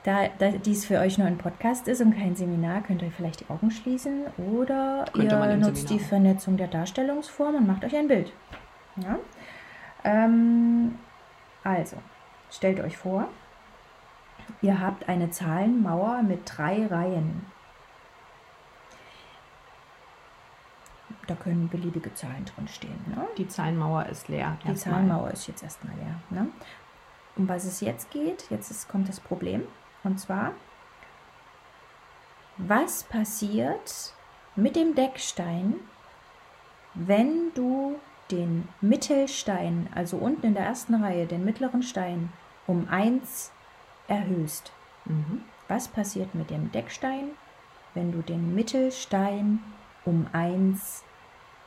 da, 0.05 0.29
da 0.39 0.51
dies 0.51 0.85
für 0.85 0.99
euch 0.99 1.19
nur 1.19 1.27
ein 1.27 1.39
Podcast 1.39 1.89
ist 1.89 2.01
und 2.01 2.17
kein 2.17 2.37
Seminar, 2.37 2.83
könnt 2.83 3.03
ihr 3.03 3.11
vielleicht 3.11 3.41
die 3.41 3.51
Augen 3.51 3.71
schließen 3.71 4.27
oder 4.37 5.07
Könnte 5.13 5.35
ihr 5.35 5.57
nutzt 5.57 5.89
Seminar. 5.89 5.99
die 5.99 5.99
Vernetzung 5.99 6.57
der 6.57 6.69
Darstellungsform 6.69 7.55
und 7.57 7.67
macht 7.67 7.85
euch 7.85 7.97
ein 7.97 8.09
Bild. 8.09 8.33
Ja? 8.97 9.19
Ähm, 10.05 10.95
also, 11.65 11.97
stellt 12.51 12.81
euch 12.81 12.97
vor, 12.97 13.29
ihr 14.63 14.81
habt 14.81 15.09
eine 15.09 15.31
Zahlenmauer 15.31 16.23
mit 16.23 16.43
drei 16.45 16.87
Reihen. 16.87 17.47
Da 21.27 21.35
können 21.35 21.69
beliebige 21.69 22.13
Zahlen 22.15 22.45
drin 22.45 22.67
stehen. 22.67 23.05
Ne? 23.07 23.27
Die 23.37 23.47
Zahlenmauer 23.47 24.07
ist 24.07 24.29
leer. 24.29 24.59
Die. 24.65 24.75
Zahlenmauer 24.75 25.31
ist 25.31 25.47
jetzt 25.47 25.63
erstmal 25.63 25.95
leer. 25.97 26.21
Ne? 26.31 26.49
Um 27.37 27.49
was 27.49 27.65
es 27.65 27.81
jetzt 27.81 28.11
geht, 28.11 28.51
jetzt 28.51 28.71
ist, 28.71 28.89
kommt 28.89 29.09
das 29.09 29.21
Problem. 29.21 29.63
Und 30.03 30.19
zwar, 30.19 30.53
was 32.57 33.05
passiert 33.05 34.13
mit 34.57 34.77
dem 34.77 34.95
Deckstein, 34.95 35.75
wenn 36.95 37.53
du 37.55 37.99
den 38.31 38.69
Mittelstein, 38.81 39.89
also 39.95 40.17
unten 40.17 40.47
in 40.47 40.55
der 40.55 40.65
ersten 40.65 40.95
Reihe, 40.95 41.27
den 41.27 41.45
mittleren 41.45 41.83
Stein, 41.83 42.31
um 42.67 42.87
1 42.91 43.53
erhöhst? 44.09 44.73
Mhm. 45.05 45.43
Was 45.69 45.89
passiert 45.89 46.35
mit 46.35 46.51
dem 46.51 46.73
Deckstein, 46.73 47.31
wenn 47.95 48.13
du 48.13 48.23
den 48.23 48.55
Mittelstein 48.55 49.61
um 50.05 50.27
1 50.33 51.05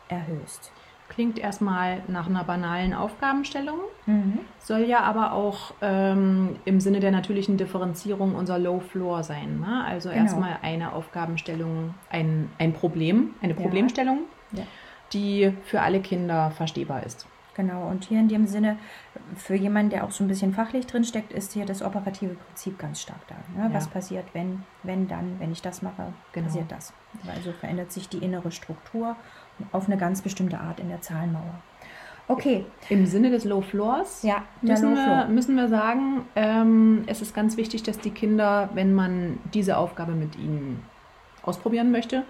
erhöhst? 0.10 0.72
klingt 1.10 1.38
erstmal 1.38 2.02
nach 2.08 2.28
einer 2.28 2.44
banalen 2.44 2.96
Aufgabenstellung, 2.96 3.78
Mhm. 4.08 4.40
soll 4.58 4.80
ja 4.80 5.02
aber 5.02 5.34
auch 5.34 5.76
ähm, 5.82 6.56
im 6.66 6.80
Sinne 6.80 7.02
der 7.02 7.12
natürlichen 7.12 7.56
Differenzierung 7.56 8.34
unser 8.34 8.58
Low 8.58 8.80
Floor 8.80 9.22
sein. 9.22 9.60
Ne? 9.60 9.84
Also 9.86 10.10
Genau. 10.10 10.22
erstmal 10.24 10.58
eine 10.64 10.94
Aufgabenstellung, 10.94 11.94
ein, 12.10 12.50
ein 12.58 12.74
Problem, 12.74 13.36
eine 13.44 13.54
Ja. 13.54 13.60
Problemstellung, 13.60 14.22
Ja. 14.54 14.64
Die 15.14 15.54
für 15.64 15.82
alle 15.82 16.02
Kinder 16.02 16.52
verstehbar 16.52 17.04
ist. 17.04 17.28
Genau, 17.56 17.88
und 17.88 18.06
hier 18.06 18.20
in 18.20 18.28
dem 18.30 18.48
Sinne, 18.48 18.78
für 19.36 19.54
jemanden, 19.54 19.92
der 19.92 20.06
auch 20.06 20.12
so 20.12 20.24
ein 20.24 20.28
bisschen 20.28 20.54
fachlich 20.54 20.88
drinsteckt, 20.88 21.32
ist 21.32 21.54
hier 21.54 21.66
das 21.66 21.84
operative 21.84 22.34
Prinzip 22.34 22.80
ganz 22.80 23.02
stark 23.02 23.20
da. 23.28 23.36
Ne? 23.56 23.70
Ja. 23.70 23.74
Was 23.76 23.88
passiert, 23.88 24.26
wenn, 24.34 24.64
wenn 24.82 25.08
dann, 25.08 25.40
wenn 25.40 25.52
ich 25.52 25.62
das 25.62 25.84
mache, 25.84 26.14
Genau. 26.32 26.48
passiert 26.48 26.72
das. 26.72 26.94
Also 27.28 27.52
verändert 27.52 27.92
sich 27.92 28.10
die 28.10 28.18
innere 28.18 28.52
Struktur 28.52 29.16
auf 29.72 29.86
eine 29.86 29.98
ganz 29.98 30.24
bestimmte 30.24 30.60
Art 30.60 30.80
in 30.80 30.90
der 30.90 31.02
Zahlenmauer. 31.02 31.62
Okay, 32.28 32.66
Im 32.90 33.06
Sinne 33.06 33.30
des 33.30 33.44
Low 33.44 33.62
Floors 33.62 34.24
ja, 34.24 34.44
müssen, 34.62 34.92
Low 34.92 34.96
wir, 34.96 35.04
Floor. 35.04 35.26
müssen 35.28 35.56
wir 35.56 35.68
sagen, 35.68 36.26
ähm, 36.36 37.04
es 37.06 37.22
ist 37.22 37.36
ganz 37.36 37.58
wichtig, 37.58 37.84
dass 37.84 38.00
die 38.00 38.12
Kinder, 38.12 38.70
wenn 38.74 38.94
man 38.96 39.40
diese 39.54 39.78
Aufgabe 39.78 40.14
mit 40.14 40.38
ihnen 40.38 40.84
ausprobieren 41.44 41.92
möchte, 41.92 42.24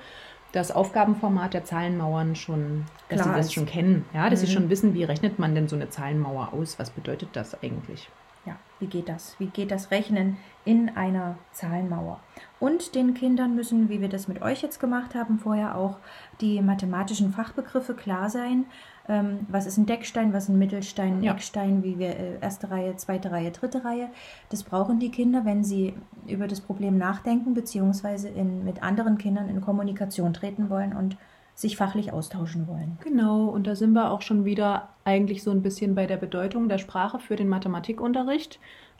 das 0.54 0.72
Aufgabenformat 0.72 1.54
der 1.54 1.66
Zahlenmauern 1.66 2.36
schon, 2.36 2.86
dass 3.10 3.22
Klar 3.22 3.34
sie 3.34 3.38
das 3.40 3.46
ist. 3.48 3.54
schon 3.54 3.66
kennen, 3.66 4.06
ja, 4.14 4.30
dass 4.30 4.40
sie 4.40 4.48
Mhm. 4.48 4.52
schon 4.52 4.70
wissen, 4.70 4.94
wie 4.94 5.04
rechnet 5.04 5.38
man 5.40 5.54
denn 5.56 5.68
so 5.68 5.76
eine 5.76 5.90
Zahlenmauer 5.90 6.54
aus? 6.54 6.80
Was 6.80 6.92
bedeutet 6.92 7.30
das 7.34 7.62
eigentlich? 7.62 8.10
Ja, 8.46 8.56
wie 8.80 8.88
geht 8.88 9.08
das? 9.10 9.36
Wie 9.40 9.48
geht 9.48 9.72
das 9.72 9.90
Rechnen 9.90 10.38
in 10.66 10.96
einer 10.96 11.38
Zahlenmauer? 11.54 12.20
Und 12.60 12.94
den 12.94 13.14
Kindern 13.14 13.56
müssen, 13.56 13.90
wie 13.90 14.00
wir 14.02 14.10
das 14.10 14.28
mit 14.28 14.42
euch 14.42 14.62
jetzt 14.62 14.80
gemacht 14.80 15.16
haben, 15.16 15.40
vorher 15.40 15.76
auch 15.78 15.98
die 16.42 16.62
mathematischen 16.62 17.32
Fachbegriffe 17.32 17.94
klar 17.94 18.30
sein. 18.30 18.66
Ähm, 19.10 19.40
was 19.50 19.66
ist 19.66 19.78
ein 19.78 19.86
Deckstein, 19.86 20.32
was 20.32 20.44
ist 20.44 20.50
ein 20.50 20.58
Mittelstein, 20.60 21.18
ein 21.20 21.24
Ja. 21.24 21.34
Eckstein, 21.34 21.84
wie 21.84 22.00
wir 22.00 22.10
äh, 22.18 22.40
erste 22.42 22.72
Reihe, 22.72 22.96
zweite 22.96 23.32
Reihe, 23.32 23.52
dritte 23.52 23.84
Reihe. 23.84 24.08
Das 24.50 24.64
brauchen 24.64 25.00
die 25.00 25.12
Kinder, 25.12 25.44
wenn 25.44 25.64
sie 25.64 25.94
über 26.28 26.48
das 26.48 26.62
Problem 26.62 26.98
nachdenken, 26.98 27.54
beziehungsweise 27.54 28.30
in, 28.30 28.64
mit 28.64 28.82
anderen 28.82 29.18
Kindern 29.18 29.50
in 29.50 29.60
Kommunikation 29.60 30.34
treten 30.34 30.70
wollen 30.70 30.96
und 30.96 31.18
sich 31.56 31.76
fachlich 31.78 32.14
austauschen 32.14 32.68
wollen. 32.68 32.98
Genau, 33.04 33.46
und 33.48 33.68
da 33.68 33.76
sind 33.76 33.92
wir 33.94 34.10
auch 34.10 34.22
schon 34.22 34.46
wieder 34.46 34.90
eigentlich 35.04 35.44
so 35.44 35.52
ein 35.52 35.62
bisschen 35.62 35.96
bei 35.96 36.08
der 36.08 36.18
Bedeutung 36.18 36.70
der 36.70 36.78
Sprache 36.78 37.20
für 37.20 37.36
den 37.36 37.50
Mathematikunterricht. 37.50 38.60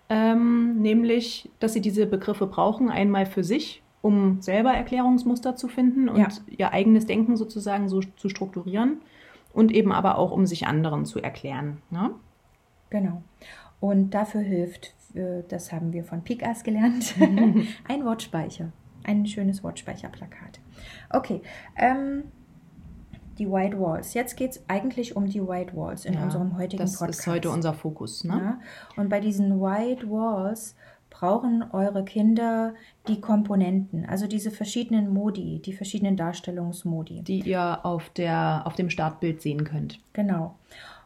Ähm, 0.10 0.82
nämlich, 0.82 1.50
dass 1.60 1.74
sie 1.74 1.82
diese 1.82 2.06
Begriffe 2.06 2.46
brauchen, 2.46 2.90
einmal 2.90 3.26
für 3.26 3.44
sich, 3.44 3.82
um 4.02 4.42
selber 4.42 4.72
Erklärungsmuster 4.74 5.56
zu 5.56 5.70
finden 5.70 6.10
und 6.10 6.18
Ja. 6.20 6.28
ihr 6.58 6.74
eigenes 6.74 7.06
Denken 7.06 7.38
sozusagen 7.38 7.88
so 7.88 8.02
zu 8.18 8.28
strukturieren 8.28 8.98
und 9.54 9.72
eben 9.72 9.92
aber 9.92 10.18
auch, 10.18 10.32
um 10.32 10.46
sich 10.46 10.68
anderen 10.68 11.06
zu 11.06 11.20
erklären. 11.22 11.82
Ne? 11.90 12.12
Genau. 12.90 13.22
Und 13.80 14.12
dafür 14.12 14.42
hilft, 14.42 14.94
äh, 15.14 15.44
das 15.48 15.72
haben 15.72 15.94
wir 15.94 16.04
von 16.04 16.24
Pikas 16.24 16.64
gelernt, 16.64 17.16
ein 17.88 18.06
Wortspeicher. 18.06 18.72
Ein 19.04 19.26
schönes 19.26 19.64
Wortspeicherplakat. 19.64 20.60
Okay. 21.10 21.42
Ähm, 21.76 22.24
die 23.38 23.50
White 23.52 23.80
Walls. 23.80 24.14
Jetzt 24.14 24.38
geht 24.38 24.52
es 24.52 24.64
eigentlich 24.68 25.16
um 25.16 25.28
die 25.28 25.46
White 25.46 25.76
Walls 25.76 26.06
in 26.06 26.14
Ja, 26.14 26.24
unserem 26.24 26.58
heutigen 26.58 26.84
das 26.84 26.98
Podcast. 27.00 27.20
ist 27.22 27.28
heute 27.28 27.50
unser 27.50 27.74
Fokus. 27.74 28.24
Ne? 28.24 28.34
Ja? 28.34 28.60
Und 29.02 29.10
bei 29.10 29.20
diesen 29.20 29.60
White 29.60 30.10
Walls 30.10 30.76
brauchen 31.24 31.64
eure 31.72 32.04
Kinder 32.04 32.74
die 33.08 33.22
Komponenten, 33.22 34.06
also 34.06 34.28
diese 34.28 34.52
verschiedenen 34.52 35.14
Modi, 35.14 35.62
die 35.64 35.72
verschiedenen 35.72 36.18
Darstellungsmodi. 36.18 37.22
Die 37.22 37.40
ihr 37.40 37.86
auf, 37.86 38.10
der, 38.10 38.64
auf 38.66 38.76
dem 38.76 38.90
Startbild 38.90 39.42
sehen 39.42 39.64
könnt. 39.64 40.02
Genau. 40.12 40.56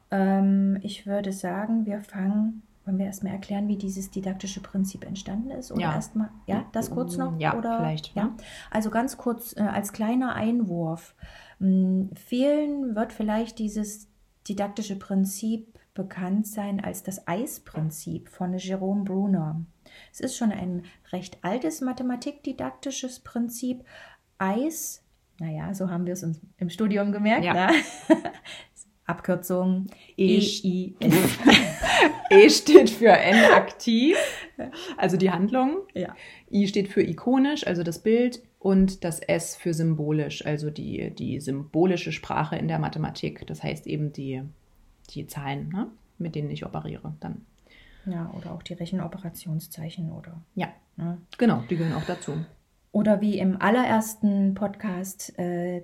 Ähm, 0.09 0.79
ich 0.81 1.05
würde 1.05 1.31
sagen, 1.31 1.85
wir 1.85 2.01
fangen, 2.01 2.63
wollen 2.83 2.97
wir 2.97 3.05
erstmal 3.05 3.33
erklären, 3.33 3.67
wie 3.67 3.75
dieses 3.77 4.09
didaktische 4.09 4.59
Prinzip 4.59 5.05
entstanden 5.05 5.51
ist? 5.51 5.71
Oder 5.71 5.81
Ja. 5.81 5.93
erstmal, 5.93 6.29
ja, 6.47 6.65
das 6.71 6.89
kurz 6.89 7.15
noch? 7.17 7.39
Ja, 7.39 7.55
oder, 7.55 7.77
vielleicht, 7.77 8.15
Ja. 8.15 8.23
ja. 8.23 8.31
Also 8.71 8.89
ganz 8.89 9.17
kurz 9.17 9.55
äh, 9.55 9.61
als 9.61 9.93
kleiner 9.93 10.33
Einwurf. 10.33 11.13
Mh, 11.59 12.07
vielen 12.15 12.95
wird 12.95 13.13
vielleicht 13.13 13.59
dieses 13.59 14.07
didaktische 14.49 14.97
Prinzip 14.97 15.77
bekannt 15.93 16.47
sein 16.47 16.83
als 16.83 17.03
das 17.03 17.27
Eisprinzip 17.27 18.29
von 18.29 18.57
Jerome 18.57 19.03
Bruner. 19.03 19.61
Es 20.11 20.19
ist 20.19 20.37
schon 20.37 20.51
ein 20.51 20.85
recht 21.11 21.37
altes 21.43 21.81
mathematikdidaktisches 21.81 23.19
Prinzip. 23.19 23.83
Eis, 24.37 25.03
naja, 25.39 25.73
so 25.73 25.89
haben 25.89 26.05
wir 26.05 26.13
es 26.13 26.23
uns 26.23 26.39
im 26.57 26.69
Studium 26.69 27.11
gemerkt. 27.11 27.45
Ja. 27.45 27.53
Ne? 27.53 27.71
Abkürzung 29.05 29.87
E- 30.17 30.37
E-I-S. 30.37 31.37
E 32.29 32.49
steht 32.49 32.89
für 32.89 33.07
N 33.09 33.53
aktiv, 33.53 34.17
also 34.97 35.15
die 35.15 35.31
Handlung. 35.31 35.77
Ja. 35.93 36.13
I 36.51 36.67
steht 36.67 36.89
für 36.89 37.01
ikonisch, 37.01 37.65
also 37.65 37.83
das 37.83 37.99
Bild. 37.99 38.43
Und 38.59 39.03
das 39.05 39.19
S 39.19 39.55
für 39.55 39.73
symbolisch, 39.73 40.45
also 40.45 40.69
die, 40.69 41.11
die 41.11 41.39
symbolische 41.39 42.11
Sprache 42.11 42.57
in 42.57 42.67
der 42.67 42.79
Mathematik. 42.79 43.45
Das 43.47 43.63
heißt 43.63 43.87
eben 43.87 44.11
die, 44.11 44.41
die 45.11 45.25
Zahlen, 45.27 45.69
ne, 45.69 45.87
mit 46.17 46.35
denen 46.35 46.49
ich 46.49 46.65
operiere 46.65 47.13
dann. 47.21 47.45
Ja, 48.07 48.31
oder 48.37 48.53
auch 48.53 48.63
die 48.63 48.73
Rechenoperationszeichen 48.73 50.11
oder. 50.11 50.41
Ja, 50.55 50.69
Ne? 50.97 51.19
genau, 51.37 51.63
die 51.69 51.77
gehören 51.77 51.95
auch 51.95 52.05
dazu. 52.05 52.33
Oder 52.91 53.21
wie 53.21 53.37
im 53.37 53.61
allerersten 53.61 54.55
Podcast 54.55 55.37
äh, 55.37 55.83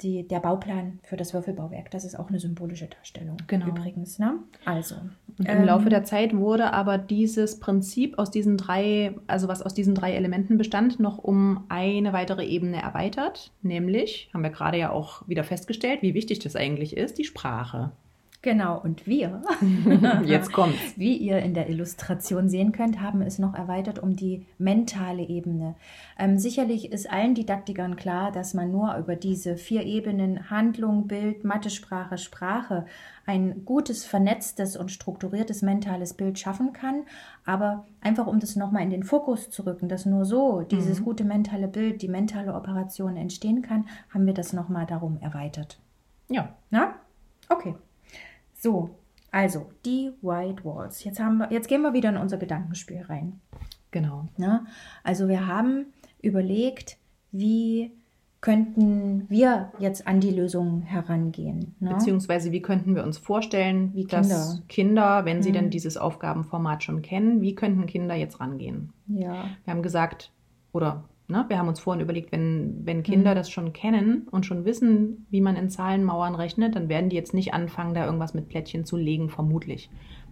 die, 0.00 0.26
der 0.26 0.40
Bauplan 0.40 1.00
für 1.02 1.16
das 1.16 1.34
Würfelbauwerk. 1.34 1.90
Das 1.90 2.04
ist 2.04 2.16
auch 2.16 2.28
eine 2.28 2.38
symbolische 2.38 2.86
Darstellung. 2.86 3.36
Genau. 3.46 3.66
Übrigens, 3.66 4.18
ne? 4.18 4.38
Also. 4.64 4.96
Und 5.38 5.48
im 5.48 5.64
Laufe 5.64 5.88
der 5.88 6.04
Zeit 6.04 6.36
wurde 6.36 6.72
aber 6.72 6.98
dieses 6.98 7.58
Prinzip 7.58 8.18
aus 8.18 8.30
diesen 8.30 8.56
drei, 8.56 9.16
also 9.26 9.48
was 9.48 9.62
aus 9.62 9.74
diesen 9.74 9.94
drei 9.94 10.14
Elementen 10.14 10.58
bestand, 10.58 11.00
noch 11.00 11.18
um 11.18 11.64
eine 11.68 12.12
weitere 12.12 12.44
Ebene 12.44 12.80
erweitert. 12.80 13.50
Nämlich, 13.62 14.30
haben 14.32 14.42
wir 14.42 14.50
gerade 14.50 14.78
ja 14.78 14.90
auch 14.90 15.26
wieder 15.26 15.42
festgestellt, 15.42 16.02
wie 16.02 16.14
wichtig 16.14 16.38
das 16.40 16.54
eigentlich 16.54 16.96
ist, 16.96 17.18
die 17.18 17.24
Sprache. 17.24 17.90
Genau, 18.44 18.78
und 18.78 19.06
wir, 19.06 19.40
Jetzt 20.26 20.52
kommt's. 20.52 20.76
wie 20.96 21.16
ihr 21.16 21.38
in 21.38 21.54
der 21.54 21.70
Illustration 21.70 22.50
sehen 22.50 22.72
könnt, 22.72 23.00
haben 23.00 23.22
es 23.22 23.38
noch 23.38 23.54
erweitert 23.54 23.98
um 23.98 24.16
die 24.16 24.44
mentale 24.58 25.22
Ebene. 25.22 25.76
Ähm, 26.18 26.38
sicherlich 26.38 26.92
ist 26.92 27.10
allen 27.10 27.34
Didaktikern 27.34 27.96
klar, 27.96 28.32
dass 28.32 28.52
man 28.52 28.70
nur 28.70 28.94
über 28.98 29.16
diese 29.16 29.56
vier 29.56 29.84
Ebenen 29.84 30.50
Handlung, 30.50 31.08
Bild, 31.08 31.42
Mathesprache, 31.42 32.18
Sprache 32.18 32.84
ein 33.24 33.64
gutes, 33.64 34.04
vernetztes 34.04 34.76
und 34.76 34.92
strukturiertes 34.92 35.62
mentales 35.62 36.12
Bild 36.12 36.38
schaffen 36.38 36.74
kann. 36.74 37.04
Aber 37.46 37.86
einfach 38.02 38.26
um 38.26 38.40
das 38.40 38.56
nochmal 38.56 38.82
in 38.82 38.90
den 38.90 39.04
Fokus 39.04 39.48
zu 39.48 39.64
rücken, 39.64 39.88
dass 39.88 40.04
nur 40.04 40.26
so 40.26 40.60
dieses 40.60 41.02
gute 41.02 41.24
mentale 41.24 41.66
Bild, 41.66 42.02
die 42.02 42.08
mentale 42.08 42.52
Operation 42.52 43.16
entstehen 43.16 43.62
kann, 43.62 43.86
haben 44.12 44.26
wir 44.26 44.34
das 44.34 44.52
nochmal 44.52 44.84
darum 44.84 45.16
erweitert. 45.22 45.78
Ja, 46.28 46.54
Na? 46.68 46.96
Okay. 47.48 47.74
So, 48.64 48.90
also 49.30 49.66
die 49.84 50.10
White 50.22 50.64
Walls. 50.64 51.04
Jetzt, 51.04 51.20
haben 51.20 51.36
wir, 51.36 51.52
jetzt 51.52 51.68
gehen 51.68 51.82
wir 51.82 51.92
wieder 51.92 52.08
in 52.08 52.16
unser 52.16 52.38
Gedankenspiel 52.38 53.02
rein. 53.02 53.40
genau. 53.90 54.26
Ne? 54.38 54.64
Also 55.02 55.28
wir 55.28 55.46
haben 55.46 55.86
überlegt, 56.22 56.96
wie 57.30 57.92
könnten 58.40 59.26
wir 59.28 59.70
jetzt 59.78 60.06
an 60.06 60.20
die 60.20 60.30
Lösung 60.30 60.80
herangehen. 60.82 61.74
Ne? 61.80 61.90
Beziehungsweise, 61.94 62.52
wie 62.52 62.60
könnten 62.62 62.94
wir 62.94 63.02
uns 63.04 63.18
vorstellen, 63.18 63.90
Wie 63.94 64.04
dass 64.04 64.28
Kinder. 64.28 64.62
Kinder, 64.68 65.24
wenn 65.24 65.42
sie 65.42 65.50
Mhm. 65.50 65.54
denn 65.54 65.70
dieses 65.70 65.96
Aufgabenformat 65.96 66.82
schon 66.84 67.00
kennen, 67.02 67.40
wie 67.42 67.54
könnten 67.54 67.86
Kinder 67.86 68.14
jetzt 68.14 68.40
rangehen? 68.40 68.92
ja, 69.08 69.44
Wir 69.64 69.72
haben 69.72 69.82
gesagt, 69.82 70.30
oder 70.72 71.04
ne, 71.28 71.44
wir 71.48 71.58
haben 71.58 71.68
uns 71.68 71.80
vorhin 71.80 72.02
überlegt, 72.02 72.32
wenn, 72.32 72.80
wenn 72.84 73.02
Kinder 73.02 73.30
Mhm. 73.32 73.34
das 73.36 73.50
schon 73.50 73.72
kennen 73.72 74.26
und 74.30 74.46
schon 74.46 74.64
wissen, 74.64 75.26
wie 75.30 75.40
man 75.40 75.56
in 75.56 75.68
Zahlenmauern 75.70 76.34
rechnet, 76.34 76.74
dann 76.76 76.88
werden 76.88 77.10
die 77.10 77.16
jetzt 77.16 77.34
nicht 77.34 77.54
anfangen, 77.54 77.94
da 77.94 78.04
irgendwas 78.06 78.34
mit 78.34 78.48
Plättchen 78.48 78.84
zu 78.84 78.96
legen, 78.96 79.28
vermutlich. 79.30 79.90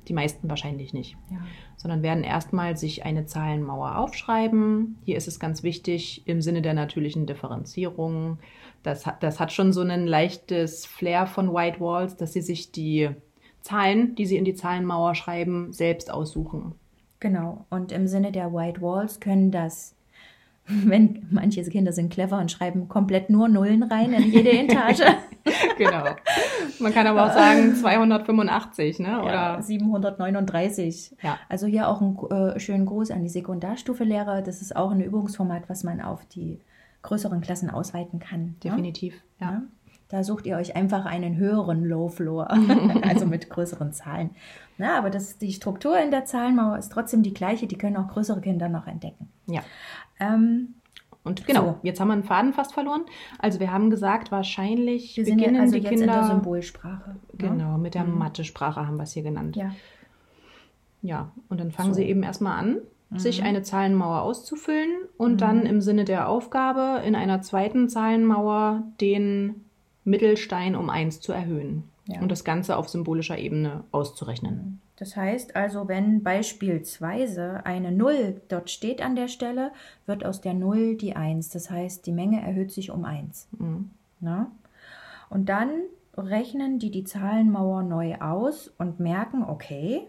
Die 0.08 0.14
meisten 0.14 0.49
wahrscheinlich 0.49 0.92
nicht. 0.92 1.16
ja. 1.30 1.38
Sondern 1.76 2.02
werden 2.02 2.25
erstmal 2.25 2.76
sich 2.76 3.04
eine 3.04 3.25
Zahlenmauer 3.26 3.99
aufschreiben. 3.99 4.99
Hier 5.04 5.16
ist 5.16 5.28
es 5.28 5.38
ganz 5.40 5.62
wichtig 5.62 6.22
im 6.26 6.40
Sinne 6.42 6.61
der 6.62 6.75
natürlichen 6.75 7.25
Differenzierung. 7.26 8.38
Das 8.82 9.04
das 9.20 9.38
hat 9.38 9.52
schon 9.52 9.72
so 9.72 9.80
ein 9.82 10.06
leichtes 10.08 10.87
Flair 10.87 11.26
von 11.26 11.52
White 11.54 11.78
Walls, 11.80 12.16
dass 12.16 12.32
sie 12.32 12.40
sich 12.42 12.72
die 12.72 13.11
Zahlen, 13.61 14.16
die 14.16 14.26
sie 14.26 14.37
in 14.37 14.44
die 14.44 14.54
Zahlenmauer 14.54 15.14
schreiben, 15.14 15.72
selbst 15.72 16.11
aussuchen. 16.12 16.75
Genau. 17.20 17.64
Und 17.70 17.92
im 17.92 18.08
Sinne 18.08 18.32
der 18.32 18.52
White 18.52 18.82
Walls 18.82 19.20
können 19.20 19.52
das, 19.52 19.94
wenn 20.85 21.26
manche 21.31 21.62
Kinder 21.64 21.92
sind 21.92 22.12
clever 22.12 22.38
und 22.38 22.50
schreiben 22.50 22.88
komplett 22.88 23.31
nur 23.31 23.49
Nullen 23.49 23.83
rein 23.83 24.12
in 24.12 24.31
jede 24.31 24.50
Etage. 24.59 25.02
genau. 25.76 26.04
Man 26.78 26.92
kann 26.95 27.07
aber 27.07 27.26
auch 27.26 27.33
sagen 27.33 27.75
285, 27.81 29.00
ne? 29.00 29.09
Ja, 29.09 29.23
Oder 29.57 29.62
739. 29.62 31.16
Ja. 31.23 31.38
Also 31.49 31.66
hier 31.66 31.88
auch 31.88 32.00
einen 32.00 32.19
äh, 32.31 32.61
schönen 32.61 32.87
Gruß 32.87 33.11
an 33.11 33.23
die 33.23 33.28
Sekundarstufe-Lehrer. 33.28 34.42
Das 34.42 34.62
ist 34.62 34.75
auch 34.76 34.90
ein 34.92 35.00
Übungsformat, 35.00 35.69
was 35.69 35.85
man 35.85 36.00
auf 36.00 36.25
die 36.26 36.61
größeren 37.02 37.40
Klassen 37.40 37.71
ausweiten 37.71 38.21
kann. 38.21 38.40
ne? 38.42 38.54
definitiv. 38.64 39.21
Ja. 39.40 39.50
Ja. 39.50 39.62
Da 40.12 40.23
sucht 40.23 40.45
ihr 40.47 40.57
euch 40.57 40.76
einfach 40.76 41.07
einen 41.07 41.37
höheren 41.37 41.85
Low 41.85 42.09
Floor, 42.09 42.49
also 43.02 43.25
mit 43.26 43.49
größeren 43.49 43.92
Zahlen. 43.92 44.31
Na, 44.76 44.99
aber 44.99 45.09
das, 45.11 45.38
die 45.38 45.52
Struktur 45.52 45.99
in 45.99 46.11
der 46.11 46.26
Zahlenmauer 46.26 46.76
ist 46.78 46.92
trotzdem 46.92 47.23
die 47.23 47.33
gleiche, 47.33 47.66
die 47.66 47.78
können 47.78 47.97
auch 47.97 48.09
größere 48.09 48.40
Kinder 48.42 48.69
noch 48.69 48.87
entdecken. 48.87 49.31
Ja. 49.47 49.62
Ähm, 50.21 50.75
Und 51.25 51.47
genau, 51.47 51.62
So. 51.64 51.78
jetzt 51.83 51.99
haben 51.99 52.09
wir 52.09 52.12
einen 52.14 52.25
Faden 52.25 52.52
fast 52.52 52.75
verloren. 52.75 53.02
Also 53.38 53.59
wir 53.59 53.73
haben 53.73 53.88
gesagt, 53.90 54.31
wahrscheinlich 54.31 55.16
wir 55.16 55.25
beginnen 55.25 55.59
also 55.61 55.76
die 55.76 55.83
jetzt 55.83 55.92
in 55.92 55.99
der 56.00 56.09
Kinder 56.09 56.25
Symbolsprache. 56.28 57.11
ne? 57.11 57.16
genau 57.38 57.78
mit 57.78 57.95
der 57.95 58.04
Mathe-Sprache 58.04 58.87
haben 58.87 58.97
wir 58.97 59.04
es 59.04 59.12
hier 59.12 59.23
genannt. 59.23 59.57
Ja. 59.57 59.71
Ja, 61.00 61.33
und 61.49 61.59
dann 61.59 61.71
fangen 61.73 61.90
So. 61.95 62.00
sie 62.00 62.04
eben 62.04 62.23
erstmal 62.23 62.59
an, 62.59 62.78
Mhm. 63.11 63.19
sich 63.19 63.42
eine 63.42 63.62
Zahlenmauer 63.62 64.23
auszufüllen 64.23 64.90
und 65.16 65.40
dann 65.40 65.64
im 65.66 65.81
Sinne 65.81 66.04
der 66.04 66.28
Aufgabe 66.28 67.02
in 67.04 67.14
einer 67.14 67.40
zweiten 67.42 67.88
Zahlenmauer 67.88 68.83
den 69.00 69.62
Mittelstein 70.04 70.75
um 70.76 70.90
eins 70.90 71.21
zu 71.21 71.32
erhöhen 71.32 71.85
Ja. 72.06 72.21
und 72.21 72.30
das 72.30 72.44
Ganze 72.44 72.76
auf 72.76 72.88
symbolischer 72.88 73.38
Ebene 73.38 73.85
auszurechnen. 73.92 74.80
Das 74.97 75.16
heißt 75.16 75.56
also, 75.56 75.88
wenn 75.88 76.23
beispielsweise 76.23 77.64
eine 77.66 77.90
0 77.92 78.40
dort 78.49 78.71
steht 78.71 79.02
an 79.02 79.16
der 79.16 79.28
Stelle, 79.28 79.73
wird 80.06 80.25
aus 80.25 80.40
der 80.40 80.54
0 80.54 80.97
die 80.97 81.16
1. 81.16 81.49
Das 81.50 81.71
heißt, 81.71 82.06
die 82.06 82.12
Menge 82.12 82.40
erhöht 82.40 82.71
sich 82.73 82.90
um 82.90 83.04
1. 83.04 83.49
Mhm. 83.59 83.90
Und 85.30 85.49
dann 85.49 85.71
rechnen 86.16 86.78
die 86.78 86.90
die 86.90 87.04
Zahlenmauer 87.04 87.82
neu 87.82 88.16
aus 88.21 88.71
und 88.78 89.00
merken, 89.00 89.42
okay, 89.44 90.02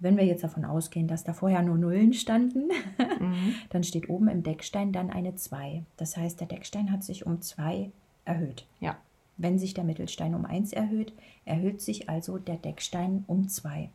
wenn 0.00 0.16
wir 0.16 0.24
jetzt 0.24 0.44
davon 0.44 0.64
ausgehen, 0.64 1.08
dass 1.08 1.24
da 1.24 1.32
vorher 1.32 1.60
nur 1.62 1.76
Nullen 1.76 2.12
standen, 2.12 2.68
Mhm. 3.20 3.54
dann 3.70 3.82
steht 3.82 4.08
oben 4.08 4.28
im 4.28 4.42
Deckstein 4.44 4.92
dann 4.92 5.10
eine 5.10 5.34
2. 5.34 5.82
Das 5.96 6.16
heißt, 6.16 6.38
der 6.40 6.46
Deckstein 6.46 6.92
hat 6.92 7.02
sich 7.02 7.26
um 7.26 7.40
2 7.42 7.90
erhöht. 8.28 8.66
Ja, 8.80 8.96
Wenn 9.36 9.58
sich 9.58 9.72
der 9.74 9.84
Mittelstein 9.84 10.34
um 10.34 10.44
1 10.44 10.72
erhöht, 10.72 11.12
erhöht 11.44 11.80
sich 11.80 12.08
also 12.08 12.38
der 12.38 12.56
Deckstein 12.56 13.24
um 13.28 13.48
2. 13.48 13.88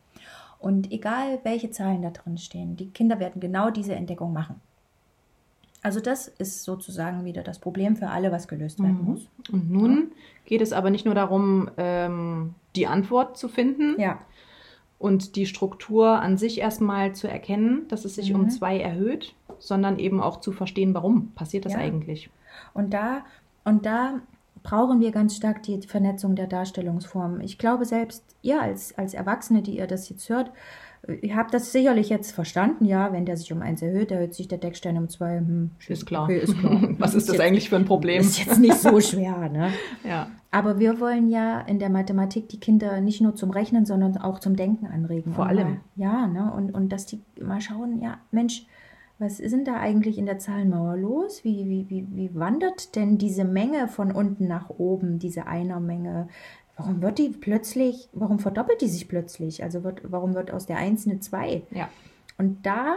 Und 0.58 0.90
egal 0.90 1.38
welche 1.42 1.70
Zahlen 1.70 2.00
da 2.02 2.10
drin 2.10 2.38
stehen, 2.38 2.76
die 2.76 2.88
Kinder 2.88 3.20
werden 3.20 3.40
genau 3.40 3.70
diese 3.70 3.94
Entdeckung 3.94 4.32
machen. 4.32 4.60
Also 5.82 6.00
das 6.00 6.28
ist 6.28 6.64
sozusagen 6.64 7.26
wieder 7.26 7.42
das 7.42 7.58
Problem 7.58 7.94
für 7.96 8.08
alle, 8.08 8.32
was 8.32 8.48
gelöst 8.48 8.82
werden 8.82 9.00
Mhm. 9.02 9.04
muss. 9.04 9.28
Und 9.52 9.70
nun 9.70 10.12
geht 10.46 10.62
es 10.62 10.72
aber 10.72 10.88
nicht 10.88 11.04
nur 11.04 11.14
darum, 11.14 11.70
ähm, 11.76 12.54
die 12.74 12.86
Antwort 12.86 13.36
zu 13.36 13.48
finden 13.48 14.00
Ja, 14.00 14.18
und 14.98 15.36
die 15.36 15.44
Struktur 15.44 16.22
an 16.22 16.38
sich 16.38 16.58
erstmal 16.58 17.14
zu 17.14 17.28
erkennen, 17.28 17.86
dass 17.88 18.06
es 18.06 18.14
sich 18.14 18.32
Mhm. 18.32 18.40
um 18.40 18.48
zwei 18.50 18.80
erhöht, 18.80 19.34
sondern 19.58 19.98
eben 19.98 20.22
auch 20.22 20.40
zu 20.40 20.52
verstehen, 20.52 20.94
warum 20.94 21.32
passiert 21.32 21.66
das 21.66 21.74
Ja. 21.74 21.80
eigentlich. 21.80 22.30
und 22.72 22.94
da, 22.94 23.24
und 23.64 23.86
da 23.86 24.20
brauchen 24.64 25.00
wir 25.00 25.12
ganz 25.12 25.36
stark 25.36 25.62
die 25.62 25.80
Vernetzung 25.82 26.34
der 26.34 26.48
Darstellungsformen. 26.48 27.40
Ich 27.42 27.58
glaube, 27.58 27.84
selbst 27.84 28.24
ihr 28.42 28.60
als, 28.60 28.96
als 28.98 29.14
Erwachsene, 29.14 29.62
die 29.62 29.76
ihr 29.76 29.86
das 29.86 30.08
jetzt 30.08 30.28
hört, 30.28 30.50
äh, 31.06 31.14
ihr 31.16 31.36
habt 31.36 31.54
das 31.54 31.70
sicherlich 31.70 32.08
jetzt 32.08 32.32
verstanden. 32.32 32.86
Ja, 32.86 33.12
wenn 33.12 33.26
der 33.26 33.36
sich 33.36 33.52
um 33.52 33.60
1 33.60 33.82
erhöht, 33.82 34.10
erhöht 34.10 34.34
sich 34.34 34.48
der 34.48 34.58
Deckstein 34.58 34.96
um 34.96 35.08
2. 35.08 35.38
Hm, 35.38 35.70
Ist 35.86 36.06
klar. 36.06 36.24
Okay, 36.24 36.38
ist 36.38 36.58
klar. 36.58 36.80
Was 36.98 37.14
ist 37.14 37.28
das 37.28 37.36
jetzt, 37.36 37.44
eigentlich 37.44 37.68
für 37.68 37.76
ein 37.76 37.84
Problem? 37.84 38.20
Ist 38.20 38.38
jetzt 38.38 38.58
nicht 38.58 38.76
so 38.76 39.00
schwer, 39.00 39.48
ne? 39.50 39.70
Ja, 40.04 40.28
Aber 40.50 40.78
wir 40.78 40.98
wollen 40.98 41.28
ja 41.28 41.60
in 41.60 41.78
der 41.78 41.90
Mathematik 41.90 42.48
die 42.48 42.58
Kinder 42.58 43.00
nicht 43.02 43.20
nur 43.20 43.34
zum 43.34 43.50
Rechnen, 43.50 43.84
sondern 43.84 44.16
auch 44.16 44.38
zum 44.38 44.56
Denken 44.56 44.86
anregen. 44.86 45.34
Vor 45.34 45.46
allem. 45.46 45.68
Mal, 45.68 45.80
ja, 45.96 46.26
ne? 46.26 46.52
Und, 46.54 46.74
und 46.74 46.88
dass 46.88 47.04
die 47.06 47.20
mal 47.40 47.60
schauen, 47.60 48.00
ja, 48.00 48.18
Mensch, 48.30 48.66
was 49.18 49.38
ist 49.40 49.52
denn 49.52 49.64
da 49.64 49.76
eigentlich 49.78 50.18
in 50.18 50.26
der 50.26 50.38
Zahlenmauer 50.38 50.96
los? 50.96 51.44
Wie, 51.44 51.68
wie, 51.68 51.88
wie, 51.88 52.06
wie 52.10 52.34
wandert 52.34 52.96
denn 52.96 53.16
diese 53.18 53.44
Menge 53.44 53.88
von 53.88 54.10
unten 54.12 54.46
nach 54.48 54.70
oben, 54.70 55.18
diese 55.18 55.46
Einermenge? 55.46 56.28
Warum 56.76 57.00
wird 57.00 57.18
die 57.18 57.28
plötzlich, 57.28 58.08
warum 58.12 58.40
verdoppelt 58.40 58.80
die 58.80 58.88
sich 58.88 59.06
plötzlich? 59.08 59.62
Also 59.62 59.84
wird, 59.84 60.00
warum 60.10 60.34
wird 60.34 60.50
aus 60.50 60.66
der 60.66 60.78
1 60.78 61.06
eine 61.06 61.20
2? 61.20 61.62
ja. 61.70 61.88
Und 62.36 62.66
da 62.66 62.96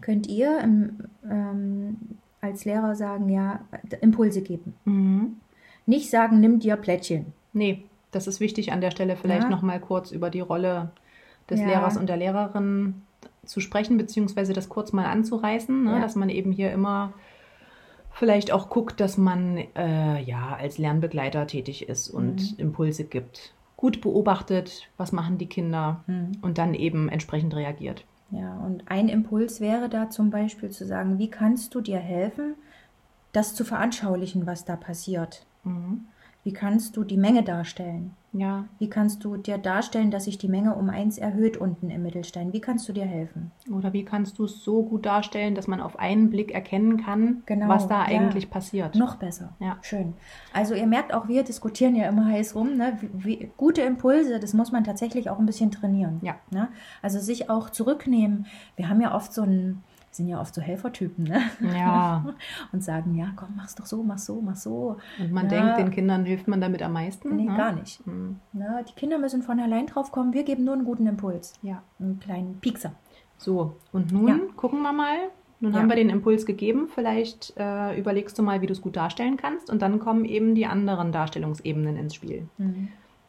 könnt 0.00 0.26
ihr 0.26 0.58
ähm, 0.58 0.98
ähm, 1.30 1.96
als 2.40 2.64
Lehrer 2.64 2.96
sagen, 2.96 3.28
ja, 3.28 3.60
Impulse 4.00 4.42
geben. 4.42 4.74
Mhm. 4.84 5.36
Nicht 5.86 6.10
sagen, 6.10 6.40
nimm 6.40 6.58
dir 6.58 6.74
Plättchen. 6.76 7.26
Nee, 7.52 7.84
das 8.10 8.26
ist 8.26 8.40
wichtig 8.40 8.72
an 8.72 8.80
der 8.80 8.90
Stelle 8.90 9.14
vielleicht 9.14 9.44
Ja. 9.44 9.48
noch 9.50 9.62
mal 9.62 9.78
kurz 9.78 10.10
über 10.10 10.28
die 10.28 10.40
Rolle 10.40 10.90
des 11.48 11.60
Ja. 11.60 11.66
Lehrers 11.66 11.96
und 11.96 12.08
der 12.08 12.16
Lehrerin 12.16 13.02
zu 13.44 13.60
sprechen, 13.60 13.98
beziehungsweise 13.98 14.52
das 14.52 14.68
kurz 14.68 14.92
mal 14.92 15.06
anzureißen, 15.06 15.84
ne? 15.84 15.92
Ja. 15.92 16.00
dass 16.00 16.14
man 16.14 16.28
eben 16.28 16.52
hier 16.52 16.72
immer 16.72 17.12
vielleicht 18.12 18.52
auch 18.52 18.68
guckt, 18.68 19.00
dass 19.00 19.16
man 19.16 19.56
äh, 19.74 20.22
ja 20.22 20.56
als 20.56 20.78
Lernbegleiter 20.78 21.46
tätig 21.46 21.88
ist 21.88 22.10
und 22.10 22.58
Impulse 22.58 23.04
gibt. 23.04 23.54
Gut 23.76 24.00
beobachtet, 24.00 24.88
was 24.96 25.10
machen 25.12 25.38
die 25.38 25.48
Kinder 25.48 26.04
und 26.40 26.58
dann 26.58 26.74
eben 26.74 27.08
entsprechend 27.08 27.56
reagiert. 27.56 28.04
Ja, 28.30 28.56
und 28.58 28.84
ein 28.90 29.08
Impuls 29.08 29.60
wäre 29.60 29.88
da 29.88 30.08
zum 30.08 30.30
Beispiel 30.30 30.70
zu 30.70 30.86
sagen, 30.86 31.18
wie 31.18 31.28
kannst 31.28 31.74
du 31.74 31.80
dir 31.80 31.98
helfen, 31.98 32.54
das 33.32 33.54
zu 33.54 33.64
veranschaulichen, 33.64 34.46
was 34.46 34.64
da 34.64 34.76
passiert? 34.76 35.44
Mhm. 35.64 36.06
Wie 36.44 36.52
kannst 36.52 36.96
du 36.96 37.04
die 37.04 37.16
Menge 37.16 37.42
darstellen? 37.42 38.14
Ja, 38.34 38.64
Wie 38.78 38.88
kannst 38.88 39.24
du 39.24 39.36
dir 39.36 39.58
darstellen, 39.58 40.10
dass 40.10 40.24
sich 40.24 40.38
die 40.38 40.48
Menge 40.48 40.74
um 40.74 40.88
eins 40.88 41.18
erhöht 41.18 41.58
unten 41.58 41.90
im 41.90 42.02
Mittelstein? 42.02 42.54
Wie 42.54 42.62
kannst 42.62 42.88
du 42.88 42.94
dir 42.94 43.04
helfen? 43.04 43.50
oder 43.70 43.92
wie 43.92 44.04
kannst 44.04 44.38
du 44.38 44.44
es 44.44 44.64
so 44.64 44.82
gut 44.82 45.04
darstellen, 45.04 45.54
dass 45.54 45.68
man 45.68 45.82
auf 45.82 45.98
einen 45.98 46.30
Blick 46.30 46.52
erkennen 46.52 46.96
kann, 46.96 47.42
Genau, 47.44 47.68
was 47.68 47.88
da 47.88 48.08
ja. 48.08 48.18
eigentlich 48.18 48.48
passiert? 48.48 48.94
Noch 48.94 49.16
besser. 49.16 49.54
Ja. 49.60 49.76
Schön. 49.82 50.14
Also 50.54 50.74
ihr 50.74 50.86
merkt 50.86 51.12
auch, 51.12 51.28
wir 51.28 51.42
diskutieren 51.42 51.94
ja 51.94 52.08
immer 52.08 52.24
heiß 52.26 52.54
rum. 52.54 52.76
Ne? 52.78 52.96
Wie, 53.00 53.10
wie, 53.12 53.50
gute 53.58 53.82
Impulse, 53.82 54.40
das 54.40 54.54
muss 54.54 54.72
man 54.72 54.82
tatsächlich 54.84 55.28
auch 55.28 55.38
ein 55.38 55.46
bisschen 55.46 55.70
trainieren. 55.70 56.18
Ja. 56.22 56.36
Ne? 56.50 56.68
Also 57.02 57.20
sich 57.20 57.50
auch 57.50 57.68
zurücknehmen. 57.68 58.46
Wir 58.76 58.88
haben 58.88 59.00
ja 59.02 59.14
oft 59.14 59.34
so 59.34 59.42
ein, 59.42 59.82
sind 60.16 60.28
ja 60.28 60.40
oft 60.40 60.54
so 60.54 60.60
Helfertypen, 60.60 61.24
ne? 61.24 61.40
Ja. 61.74 62.24
Und 62.72 62.84
sagen, 62.84 63.14
ja, 63.14 63.32
komm, 63.36 63.48
mach's 63.56 63.74
doch 63.74 63.86
so, 63.86 64.02
mach's 64.02 64.26
so, 64.26 64.40
mach's 64.40 64.62
so. 64.62 64.96
Und 65.18 65.32
man 65.32 65.48
Ja. 65.50 65.50
denkt, 65.50 65.78
den 65.78 65.90
Kindern 65.90 66.24
hilft 66.24 66.48
man 66.48 66.60
damit 66.60 66.82
am 66.82 66.92
meisten. 66.92 67.34
Nee, 67.36 67.44
ne? 67.44 67.56
gar 67.56 67.72
nicht. 67.72 68.04
Hm. 68.04 68.36
Ne? 68.52 68.84
Die 68.88 68.92
Kinder 68.94 69.18
müssen 69.18 69.42
von 69.42 69.58
allein 69.58 69.86
drauf 69.86 70.12
kommen. 70.12 70.32
Wir 70.32 70.44
geben 70.44 70.64
nur 70.64 70.74
einen 70.74 70.84
guten 70.84 71.06
Impuls. 71.06 71.54
Ja. 71.62 71.82
Einen 71.98 72.20
kleinen 72.20 72.58
Piekser. 72.60 72.92
So, 73.38 73.76
und 73.92 74.12
nun 74.12 74.28
Ja. 74.28 74.36
gucken 74.56 74.82
wir 74.82 74.92
mal. 74.92 75.16
Nun 75.60 75.72
Ja. 75.72 75.78
haben 75.80 75.88
wir 75.88 75.96
den 75.96 76.10
Impuls 76.10 76.44
gegeben. 76.44 76.88
Vielleicht 76.92 77.54
äh, 77.56 77.98
überlegst 77.98 78.38
du 78.38 78.42
mal, 78.42 78.60
wie 78.62 78.66
du 78.66 78.72
es 78.72 78.80
gut 78.82 78.96
darstellen 78.96 79.36
kannst. 79.36 79.70
Und 79.70 79.80
dann 79.80 79.98
kommen 79.98 80.24
eben 80.24 80.54
die 80.54 80.66
anderen 80.66 81.12
Darstellungsebenen 81.12 81.96
ins 81.96 82.14
Spiel. 82.16 82.48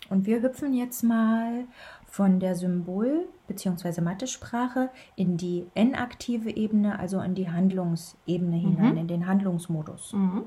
Und 0.09 0.25
wir 0.25 0.41
hüpfen 0.41 0.73
jetzt 0.73 1.03
mal 1.03 1.65
von 2.13 2.39
der 2.39 2.53
Symbol- 2.53 3.27
bzw. 3.47 3.99
Mathe-Sprache 4.01 4.91
in 5.15 5.35
die 5.35 5.65
N-aktive 5.73 6.55
Ebene, 6.55 6.99
also 6.99 7.19
in 7.19 7.33
die 7.33 7.49
Handlungsebene 7.49 8.55
hinein, 8.55 8.97
in 8.97 9.07
den 9.07 9.25
Handlungsmodus. 9.25 10.13
Mhm. 10.13 10.43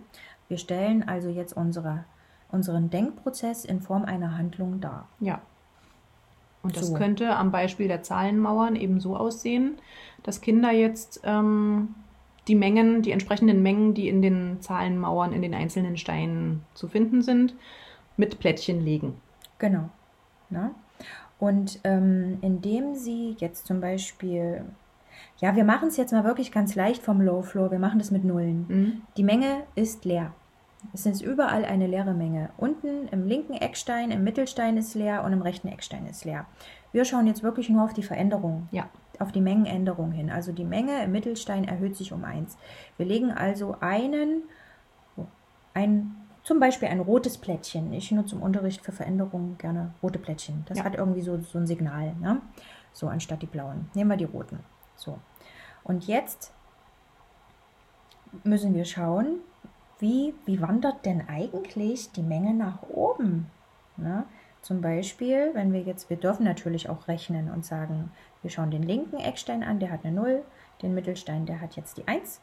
Wir 0.47 0.59
stellen 0.59 1.09
also 1.09 1.29
jetzt 1.29 1.57
unsere, 1.57 2.05
unseren 2.53 2.89
Denkprozess 2.89 3.65
in 3.65 3.81
Form 3.81 4.05
einer 4.05 4.39
Handlung 4.39 4.81
dar. 4.81 5.09
Ja. 5.19 5.41
Und 6.63 6.77
das 6.77 6.87
So. 6.87 6.95
könnte 6.95 7.35
am 7.35 7.51
Beispiel 7.51 7.89
der 7.89 8.05
Zahlenmauern 8.05 8.77
eben 8.77 9.01
so 9.01 9.17
aussehen, 9.17 9.79
dass 10.23 10.41
Kinder 10.41 10.71
jetzt 10.71 11.23
ähm, 11.25 11.97
die 12.47 12.55
Mengen, 12.55 13.03
die 13.03 13.11
entsprechenden 13.11 13.65
Mengen, 13.65 13.93
die 13.93 14.09
in 14.09 14.23
den 14.23 14.61
Zahlenmauern, 14.61 15.33
in 15.33 15.43
den 15.43 15.53
einzelnen 15.53 15.97
Steinen 15.97 16.63
zu 16.75 16.87
finden 16.87 17.23
sind, 17.23 17.57
mit 18.17 18.39
Plättchen 18.39 18.85
legen. 18.85 19.21
Genau. 19.59 19.91
Ne? 20.49 20.71
Und 21.39 21.81
ähm, 21.85 22.39
indem 22.41 22.95
Sie 22.95 23.37
jetzt 23.39 23.67
zum 23.67 23.81
Beispiel, 23.81 24.65
ja, 25.39 25.55
wir 25.55 25.65
machen 25.65 25.89
es 25.89 25.97
jetzt 25.97 26.13
mal 26.13 26.25
wirklich 26.25 26.51
ganz 26.51 26.75
leicht 26.75 27.03
vom 27.03 27.21
Low 27.21 27.43
Floor, 27.43 27.71
wir 27.71 27.79
machen 27.79 27.99
das 27.99 28.11
mit 28.11 28.25
Nullen. 28.25 28.65
Mhm. 28.69 29.03
Die 29.17 29.25
Menge 29.25 29.65
ist 29.75 30.05
leer. 30.05 30.33
Es 30.95 31.05
ist 31.05 31.21
überall 31.23 31.65
eine 31.65 31.87
leere 31.87 32.15
Menge. 32.15 32.51
Unten 32.57 33.09
im 33.09 33.27
linken 33.27 33.55
Eckstein, 33.55 34.11
im 34.11 34.25
Mittelstein 34.25 34.77
ist 34.77 34.95
leer 34.95 35.25
und 35.25 35.33
im 35.33 35.43
rechten 35.43 35.69
Eckstein 35.69 36.07
ist 36.07 36.25
leer. 36.25 36.47
Wir 36.93 37.05
schauen 37.05 37.27
jetzt 37.27 37.43
wirklich 37.43 37.69
nur 37.69 37.83
auf 37.85 37.93
die 37.93 38.03
Veränderung, 38.03 38.69
Ja. 38.71 38.89
auf 39.19 39.33
die 39.33 39.41
Mengenänderung 39.41 40.13
hin. 40.13 40.31
Also 40.31 40.53
die 40.53 40.65
Menge 40.65 41.03
im 41.03 41.13
Mittelstein 41.13 41.65
erhöht 41.65 41.97
sich 41.97 42.13
um 42.13 42.25
1. 42.25 42.57
Wir 42.99 43.07
legen 43.07 43.33
also 43.33 43.77
einen, 43.81 44.43
ein, 45.75 46.15
zum 46.47 46.61
Beispiel 46.61 46.87
ein 46.87 47.01
rotes 47.01 47.39
Plättchen. 47.39 47.93
Ich 47.93 48.13
nutze 48.13 48.37
im 48.37 48.43
Unterricht 48.43 48.85
für 48.85 48.93
Veränderungen 48.93 49.59
gerne 49.59 49.93
rote 50.01 50.21
Plättchen. 50.21 50.65
Das 50.69 50.79
Ja. 50.79 50.85
hat 50.85 50.95
irgendwie 50.95 51.21
so, 51.21 51.41
so 51.41 51.59
ein 51.59 51.67
Signal. 51.67 52.15
Ne? 52.21 52.41
So 52.93 53.09
anstatt 53.09 53.43
die 53.43 53.47
blauen. 53.47 53.91
Nehmen 53.95 54.11
wir 54.11 54.17
die 54.17 54.25
roten. 54.25 54.61
So. 54.95 55.19
Und 55.83 56.07
jetzt 56.07 56.53
müssen 58.45 58.75
wir 58.75 58.85
schauen, 58.85 59.41
wie, 59.99 60.35
wie 60.45 60.61
wandert 60.61 61.05
denn 61.05 61.29
eigentlich 61.29 62.13
die 62.13 62.23
Menge 62.23 62.55
nach 62.55 62.81
oben? 62.91 63.51
Ne? 63.97 64.25
Zum 64.63 64.81
Beispiel, 64.81 65.51
wenn 65.55 65.73
wir 65.73 65.81
jetzt, 65.83 66.11
wir 66.11 66.17
dürfen 66.17 66.45
natürlich 66.45 66.89
auch 66.89 67.09
rechnen 67.09 67.51
und 67.51 67.65
sagen, 67.67 68.13
wir 68.43 68.51
schauen 68.51 68.71
den 68.71 68.85
linken 68.85 69.17
Eckstein 69.17 69.65
an, 69.65 69.81
der 69.81 69.91
hat 69.91 70.05
eine 70.05 70.15
0, 70.15 70.45
den 70.81 70.95
Mittelstein, 70.95 71.45
der 71.45 71.61
hat 71.61 71.75
jetzt 71.75 71.97
die 71.97 72.07
1. 72.07 72.41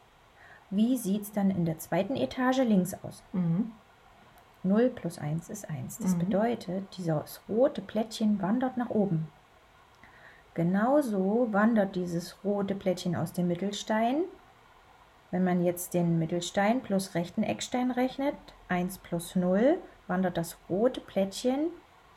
Wie 0.71 0.97
sieht 0.97 1.21
es 1.21 1.31
dann 1.31 1.51
in 1.51 1.63
der 1.63 1.79
zweiten 1.79 2.17
Etage 2.17 2.63
links 2.63 2.93
aus? 3.01 3.23
Mhm. 3.31 3.71
0 4.63 4.89
plus 4.89 5.17
1 5.19 5.49
ist 5.49 5.69
1. 5.69 5.99
Das 5.99 6.15
Mhm. 6.15 6.19
bedeutet, 6.19 6.97
dieses 6.97 7.41
rote 7.49 7.81
Plättchen 7.81 8.41
wandert 8.41 8.77
nach 8.77 8.89
oben. 8.89 9.27
Genauso 10.53 11.47
wandert 11.51 11.95
dieses 11.95 12.37
rote 12.43 12.75
Plättchen 12.75 13.15
aus 13.15 13.33
dem 13.33 13.47
Mittelstein. 13.47 14.23
Wenn 15.31 15.43
man 15.43 15.63
jetzt 15.63 15.95
den 15.95 16.19
Mittelstein 16.19 16.81
plus 16.81 17.15
rechten 17.15 17.41
Eckstein 17.41 17.89
rechnet, 17.89 18.35
1 18.69 18.99
plus 18.99 19.35
0, 19.35 19.79
wandert 20.07 20.37
das 20.37 20.57
rote 20.69 21.01
Plättchen 21.01 21.69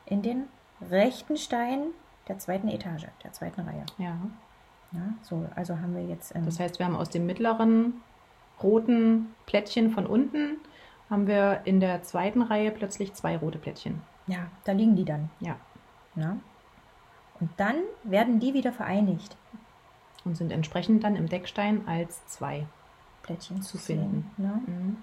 in 0.05 0.21
den 0.21 0.43
rechten 0.91 1.35
Stein 1.37 1.87
der 2.27 2.37
zweiten 2.37 2.67
Etage, 2.67 3.07
der 3.23 3.31
zweiten 3.33 3.61
Reihe. 3.61 3.85
Ja. 3.97 4.17
Ja, 4.91 5.01
so, 5.21 5.45
also 5.55 5.77
haben 5.79 5.95
wir 5.95 6.05
jetzt 6.05 6.33
ähm, 6.35 6.45
Das 6.45 6.59
heißt, 6.59 6.79
wir 6.79 6.85
haben 6.85 6.95
aus 6.95 7.09
dem 7.09 7.25
mittleren 7.25 8.01
roten 8.61 9.33
Plättchen 9.45 9.91
von 9.91 10.05
unten, 10.05 10.57
haben 11.09 11.27
wir 11.27 11.61
in 11.65 11.79
der 11.79 12.03
zweiten 12.03 12.41
Reihe 12.41 12.71
plötzlich 12.71 13.13
zwei 13.13 13.37
rote 13.37 13.57
Plättchen. 13.57 14.01
ja, 14.27 14.47
da 14.65 14.71
liegen 14.73 14.95
die 14.95 15.05
dann. 15.05 15.29
Ja. 15.39 15.55
Ne? 16.15 16.39
Und 17.39 17.49
dann 17.57 17.75
werden 18.03 18.39
die 18.39 18.53
wieder 18.53 18.71
vereinigt. 18.71 19.37
Und 20.25 20.35
sind 20.35 20.51
entsprechend 20.51 21.03
dann 21.03 21.15
im 21.15 21.29
Deckstein 21.29 21.87
als 21.87 22.25
zwei. 22.27 22.65
Plättchen 23.23 23.61
Zu 23.61 23.77
finden. 23.77 24.31
Ne? 24.37 24.61
Mhm. 24.65 24.97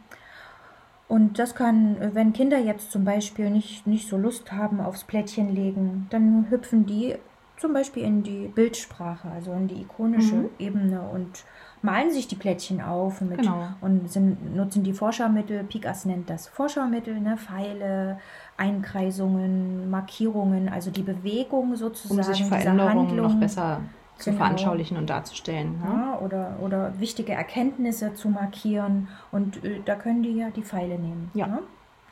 Und 1.08 1.38
das 1.38 1.54
kann, 1.54 1.96
wenn 2.14 2.32
Kinder 2.32 2.58
jetzt 2.58 2.90
zum 2.90 3.04
Beispiel 3.04 3.50
nicht, 3.50 3.86
nicht 3.86 4.08
so 4.08 4.16
Lust 4.16 4.50
haben 4.52 4.80
aufs 4.80 5.04
Plättchen 5.04 5.54
legen, 5.54 6.06
dann 6.10 6.50
hüpfen 6.50 6.86
die 6.86 7.16
zum 7.58 7.72
Beispiel 7.74 8.02
in 8.02 8.22
die 8.22 8.48
Bildsprache, 8.48 9.30
also 9.30 9.52
in 9.52 9.68
die 9.68 9.82
ikonische 9.82 10.34
Mhm. 10.34 10.50
Ebene 10.58 11.02
und 11.02 11.44
malen 11.84 12.10
sich 12.10 12.26
die 12.26 12.34
Plättchen 12.34 12.80
auf 12.80 13.20
mit, 13.20 13.38
Genau. 13.38 13.68
und 13.80 14.10
sind, 14.10 14.56
nutzen 14.56 14.82
die 14.82 14.92
Vorschaumittel. 14.94 15.62
Pikas 15.64 16.04
nennt 16.06 16.30
das 16.30 16.48
Vorschaumittel, 16.48 17.20
ne? 17.20 17.36
Pfeile, 17.36 18.18
Einkreisungen, 18.56 19.90
Markierungen, 19.90 20.68
also 20.68 20.90
die 20.90 21.02
Bewegung 21.02 21.76
sozusagen. 21.76 22.18
Um 22.20 22.24
sich 22.24 22.44
Veränderungen 22.44 23.16
noch 23.16 23.34
besser 23.34 23.80
zu 24.18 24.30
Genau. 24.30 24.42
veranschaulichen 24.44 24.96
und 24.96 25.10
darzustellen. 25.10 25.72
Ne? 25.80 25.86
Ja, 25.88 26.18
oder, 26.20 26.56
oder 26.60 26.98
wichtige 27.00 27.32
Erkenntnisse 27.32 28.14
zu 28.14 28.28
markieren. 28.28 29.08
Und 29.32 29.64
äh, 29.64 29.80
da 29.84 29.96
können 29.96 30.22
die 30.22 30.32
ja 30.36 30.50
die 30.50 30.62
Pfeile 30.62 30.98
nehmen. 30.98 31.30
Ja. 31.34 31.46
Ne? 31.48 31.58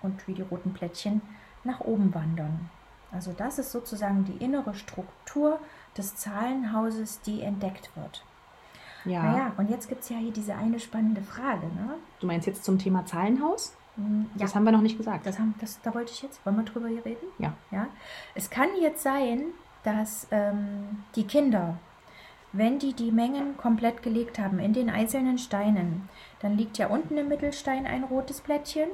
Und 0.03 0.27
wie 0.27 0.35
die 0.35 0.43
roten 0.43 0.73
Plättchen 0.73 1.23
nach 1.65 1.81
oben 1.81 2.13
wandern. 2.15 2.69
Also 3.13 3.33
das 3.37 3.59
ist 3.59 3.71
sozusagen 3.71 4.25
die 4.25 4.45
innere 4.45 4.75
Struktur 4.75 5.59
des 5.97 6.17
Zahlenhauses, 6.17 7.21
die 7.21 7.43
entdeckt 7.43 7.91
wird. 7.95 8.25
Ja. 9.05 9.23
Naja, 9.23 9.53
und 9.57 9.71
jetzt 9.71 9.89
gibt 9.89 10.03
es 10.03 10.09
ja 10.09 10.17
hier 10.17 10.33
diese 10.33 10.55
eine 10.55 10.79
spannende 10.79 11.23
Frage. 11.23 11.67
Ne? 11.67 11.95
Du 12.21 12.27
meinst 12.27 12.47
jetzt 12.47 12.65
zum 12.65 12.79
Thema 12.79 13.05
Zahlenhaus? 13.05 13.77
Hm, 13.97 14.27
Ja, 14.35 14.43
Das 14.47 14.55
haben 14.55 14.65
wir 14.65 14.73
noch 14.73 14.81
nicht 14.81 14.97
gesagt. 14.97 15.27
das 15.27 15.39
haben, 15.39 15.55
das, 15.61 15.81
da 15.83 15.95
wollte 15.95 16.13
ich 16.13 16.23
jetzt, 16.23 16.45
wollen 16.47 16.57
wir 16.57 16.63
drüber 16.65 16.89
hier 16.89 17.05
reden? 17.05 17.27
Ja. 17.39 17.53
ja. 17.71 17.87
Es 18.35 18.49
kann 18.51 18.69
jetzt 18.81 19.03
sein, 19.03 19.43
dass 19.85 20.29
ähm, 20.31 21.03
die 21.17 21.25
Kinder, 21.27 21.77
wenn 22.53 22.79
die 22.79 22.93
die 22.95 23.11
Mengen 23.11 23.57
komplett 23.57 24.03
gelegt 24.03 24.39
haben 24.39 24.59
in 24.59 24.73
den 24.73 24.89
einzelnen 24.91 25.39
Steinen, 25.39 26.09
dann 26.41 26.57
liegt 26.57 26.79
ja 26.79 26.87
unten 26.87 27.17
im 27.19 27.29
Mittelstein 27.29 27.87
ein 27.87 28.05
rotes 28.05 28.41
Plättchen. 28.41 28.89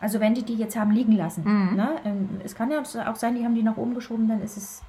Also 0.00 0.20
wenn 0.20 0.34
die 0.34 0.42
die 0.42 0.56
jetzt 0.56 0.76
haben 0.76 0.90
liegen 0.90 1.12
lassen. 1.12 1.44
Mhm. 1.44 1.76
Ne? 1.76 1.96
Ähm, 2.04 2.40
Es 2.44 2.54
kann 2.54 2.70
ja 2.70 2.80
auch 2.80 3.16
sein, 3.16 3.34
die 3.36 3.44
haben 3.44 3.54
die 3.54 3.62
nach 3.62 3.76
oben 3.76 3.94
geschoben, 3.94 4.28
dann 4.28 4.42
ist 4.42 4.56
es 4.56 4.82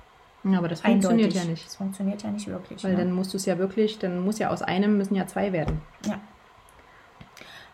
Ja, 0.45 0.59
aber 0.59 0.67
das 0.67 0.81
funktioniert 0.81 1.23
eindeutig. 1.23 1.43
ja 1.43 1.49
nicht. 1.49 1.65
Das 1.65 1.75
funktioniert 1.75 2.23
ja 2.23 2.29
nicht 2.29 2.47
wirklich. 2.47 2.83
Weil 2.83 2.91
ne? 2.91 2.97
dann 2.99 3.11
musst 3.11 3.33
du 3.33 3.37
es 3.37 3.45
ja 3.45 3.57
wirklich, 3.57 3.97
dann 3.97 4.23
muss 4.23 4.37
ja 4.37 4.51
aus 4.51 4.61
einem 4.61 4.97
müssen 4.97 5.15
ja 5.15 5.25
zwei 5.25 5.51
werden. 5.51 5.81
Ja. 6.05 6.19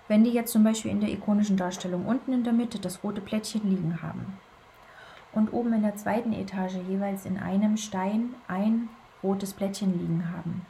Wenn 0.07 0.23
die 0.23 0.31
jetzt 0.31 0.51
zum 0.51 0.63
Beispiel 0.63 0.91
in 0.91 1.01
der 1.01 1.09
ikonischen 1.09 1.57
Darstellung 1.57 2.05
unten 2.05 2.33
in 2.33 2.43
der 2.43 2.53
Mitte 2.53 2.79
das 2.79 3.03
rote 3.03 3.21
Plättchen 3.21 3.69
liegen 3.69 4.01
haben 4.01 4.37
und 5.33 5.53
oben 5.53 5.73
in 5.73 5.83
der 5.83 5.95
zweiten 5.95 6.33
Etage 6.33 6.75
jeweils 6.87 7.25
in 7.25 7.37
einem 7.37 7.77
Stein 7.77 8.35
ein 8.47 8.89
rotes 9.21 9.53
Plättchen 9.53 9.99
liegen 9.99 10.31
haben, 10.33 10.65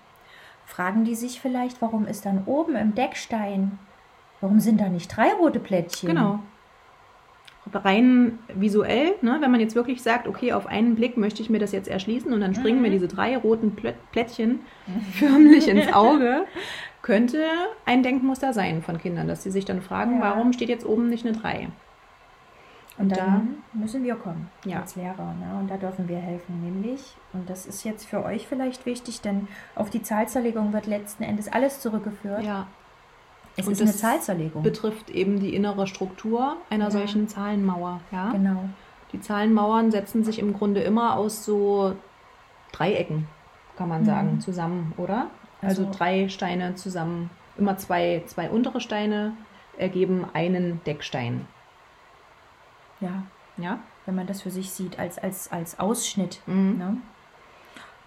fragen 0.66 1.06
die 1.06 1.16
sich 1.16 1.40
vielleicht, 1.40 1.82
warum 1.82 2.06
ist 2.06 2.26
dann 2.26 2.44
oben 2.46 2.76
im 2.76 2.96
Deckstein, 2.96 3.80
warum 4.42 4.60
sind 4.60 4.82
da 4.82 4.90
nicht 4.90 5.16
drei 5.16 5.34
rote 5.34 5.60
Plättchen? 5.60 6.10
Genau. 6.10 6.40
Rein 7.74 8.39
visuell, 8.56 9.13
ne, 9.21 9.38
wenn 9.39 9.52
man 9.52 9.60
jetzt 9.60 9.76
wirklich 9.76 10.02
sagt, 10.02 10.28
okay, 10.28 10.52
auf 10.54 10.65
einen 10.67 10.95
Blick 10.95 11.15
möchte 11.17 11.41
ich 11.41 11.50
mir 11.50 11.60
das 11.60 11.71
jetzt 11.71 11.88
erschließen 11.88 12.34
und 12.34 12.41
dann 12.41 12.56
springen 12.56 12.78
Mhm. 12.78 12.82
mir 12.84 12.89
diese 12.89 13.08
drei 13.08 13.38
roten 13.38 13.76
Plä 13.76 13.93
Plättchen 14.12 14.60
förmlich 15.13 15.67
ins 15.67 15.88
Auge, 15.93 16.45
könnte 17.02 17.43
ein 17.86 18.04
Denkmuster 18.04 18.54
sein 18.54 18.82
von 18.82 18.97
Kindern, 18.97 19.28
dass 19.28 19.43
sie 19.43 19.52
sich 19.52 19.65
dann 19.65 19.82
fragen, 19.82 20.15
Ja. 20.15 20.21
warum 20.21 20.54
steht 20.54 20.69
jetzt 20.69 20.86
oben 20.86 21.08
nicht 21.10 21.26
eine 21.26 21.38
3? 21.38 21.67
Und 22.97 23.06
Und 23.06 23.17
dann 23.17 23.56
müssen 23.74 24.04
wir 24.04 24.15
kommen 24.15 24.50
Ja. 24.65 24.82
als 24.82 24.95
Lehrer. 24.95 25.34
Ne? 25.39 25.58
Und 25.60 25.69
da 25.71 25.78
dürfen 25.78 26.08
wir 26.10 26.17
helfen, 26.17 26.62
nämlich, 26.62 27.15
und 27.34 27.50
das 27.50 27.65
ist 27.65 27.84
jetzt 27.84 28.06
für 28.06 28.24
euch 28.26 28.47
vielleicht 28.47 28.86
wichtig, 28.86 29.21
denn 29.21 29.47
auf 29.76 29.89
die 29.89 30.02
Zahlzerlegung 30.02 30.74
wird 30.74 30.88
letzten 30.88 31.24
Endes 31.24 31.52
alles 31.52 31.80
zurückgeführt. 31.80 32.43
Ja, 32.43 32.67
Es 33.58 33.68
Und 33.68 33.74
ist 33.74 33.82
eine 33.82 33.92
das 33.92 34.00
Zahlzerlegung. 34.00 34.64
betrifft 34.64 35.10
eben 35.10 35.40
die 35.40 35.54
innere 35.56 35.86
Struktur 35.88 36.56
einer 36.70 36.86
Ja. 36.86 36.92
solchen 36.92 37.28
Zahlenmauer. 37.28 38.00
Ja? 38.12 38.32
Genau. 38.32 38.64
Die 39.12 39.20
Zahlenmauern 39.20 39.92
setzen 39.92 40.24
sich 40.24 40.40
im 40.40 40.54
Grunde 40.54 40.82
immer 40.82 41.18
aus 41.18 41.44
so 41.44 41.96
Dreiecken, 42.72 43.28
kann 43.78 43.90
man 43.90 44.02
Mhm. 44.02 44.06
sagen, 44.06 44.40
zusammen, 44.40 44.94
oder? 44.98 45.28
Also, 45.62 45.86
Also- 45.86 45.98
drei 45.98 46.30
Steine 46.30 46.76
zusammen. 46.76 47.30
Immer 47.58 47.78
zwei, 47.78 48.24
zwei 48.28 48.50
untere 48.50 48.80
Steine 48.80 49.34
ergeben 49.78 50.26
einen 50.34 50.82
Deckstein. 50.86 51.46
Ja, 53.02 53.24
Ja? 53.58 53.80
wenn 54.06 54.16
man 54.16 54.28
das 54.28 54.42
für 54.42 54.50
sich 54.52 54.72
sieht, 54.72 54.98
als, 54.98 55.18
als, 55.18 55.52
als 55.52 55.80
Ausschnitt. 55.80 56.42
Mhm. 56.46 56.78
Ne? 56.78 56.98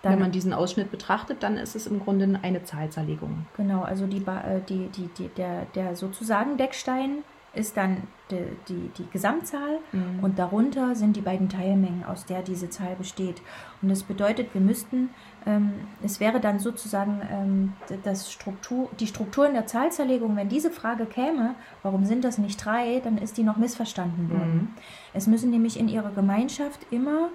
Wenn 0.04 0.12
Dann, 0.12 0.20
man 0.20 0.32
diesen 0.32 0.52
Ausschnitt 0.52 0.90
betrachtet, 0.90 1.42
dann 1.42 1.56
ist 1.56 1.74
es 1.74 1.86
im 1.86 1.98
Grunde 2.00 2.38
eine 2.42 2.62
Zahlzerlegung. 2.64 3.46
genau, 3.56 3.82
also 3.82 4.06
die, 4.06 4.18
äh, 4.18 4.60
die, 4.68 4.88
die, 4.88 5.08
die, 5.18 5.28
der, 5.28 5.66
der 5.74 5.96
sozusagen 5.96 6.56
Deckstein 6.56 7.24
ist 7.54 7.76
dann 7.76 7.98
die, 8.32 8.36
die, 8.68 8.90
die 8.98 9.08
Gesamtzahl 9.12 9.78
Mhm. 9.92 10.24
und 10.24 10.38
darunter 10.40 10.96
sind 10.96 11.14
die 11.14 11.20
beiden 11.20 11.48
Teilmengen, 11.48 12.04
aus 12.04 12.24
der 12.26 12.42
diese 12.42 12.68
Zahl 12.68 12.96
besteht. 12.96 13.40
Und 13.80 13.90
das 13.90 14.02
bedeutet, 14.02 14.52
wir 14.54 14.60
müssten, 14.60 15.10
ähm, 15.46 15.72
es 16.02 16.18
wäre 16.18 16.40
dann 16.40 16.58
sozusagen 16.58 17.20
ähm, 17.30 17.72
das 18.02 18.32
Struktur, 18.32 18.88
die 18.98 19.06
Struktur 19.06 19.46
in 19.46 19.54
der 19.54 19.66
Zahlzerlegung, 19.66 20.34
wenn 20.36 20.48
diese 20.48 20.70
Frage 20.70 21.06
käme, 21.06 21.54
warum 21.84 22.04
sind 22.04 22.24
das 22.24 22.38
nicht 22.38 22.64
drei, 22.64 23.00
dann 23.04 23.18
ist 23.18 23.36
die 23.36 23.44
noch 23.44 23.56
missverstanden 23.56 24.30
worden. 24.30 24.54
Mhm. 24.56 24.68
Es 25.12 25.28
müssen 25.28 25.50
nämlich 25.50 25.78
in 25.78 25.88
ihrer 25.88 26.10
Gemeinschaft 26.10 26.80
immer 26.90 27.28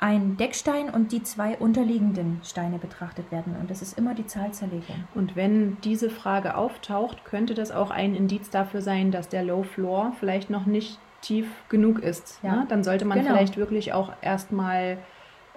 ein 0.00 0.36
Deckstein 0.36 0.90
und 0.90 1.12
die 1.12 1.22
zwei 1.22 1.56
unterliegenden 1.56 2.40
Steine 2.44 2.78
betrachtet 2.78 3.30
werden. 3.30 3.56
Und 3.60 3.70
das 3.70 3.82
ist 3.82 3.98
immer 3.98 4.14
die 4.14 4.26
Zahlzerlegung. 4.26 5.04
Und 5.14 5.36
wenn 5.36 5.78
diese 5.82 6.10
Frage 6.10 6.56
auftaucht, 6.56 7.24
könnte 7.24 7.54
das 7.54 7.70
auch 7.72 7.90
ein 7.90 8.14
Indiz 8.14 8.50
dafür 8.50 8.82
sein, 8.82 9.10
dass 9.10 9.28
der 9.28 9.42
Low 9.42 9.62
Floor 9.62 10.12
vielleicht 10.18 10.50
noch 10.50 10.66
nicht 10.66 10.98
tief 11.22 11.46
genug 11.68 11.98
ist. 12.00 12.38
Ja. 12.42 12.52
Ne? 12.56 12.66
Dann 12.68 12.84
sollte 12.84 13.04
man 13.04 13.18
Genau. 13.18 13.30
vielleicht 13.32 13.56
wirklich 13.56 13.92
auch 13.92 14.12
erstmal 14.22 14.98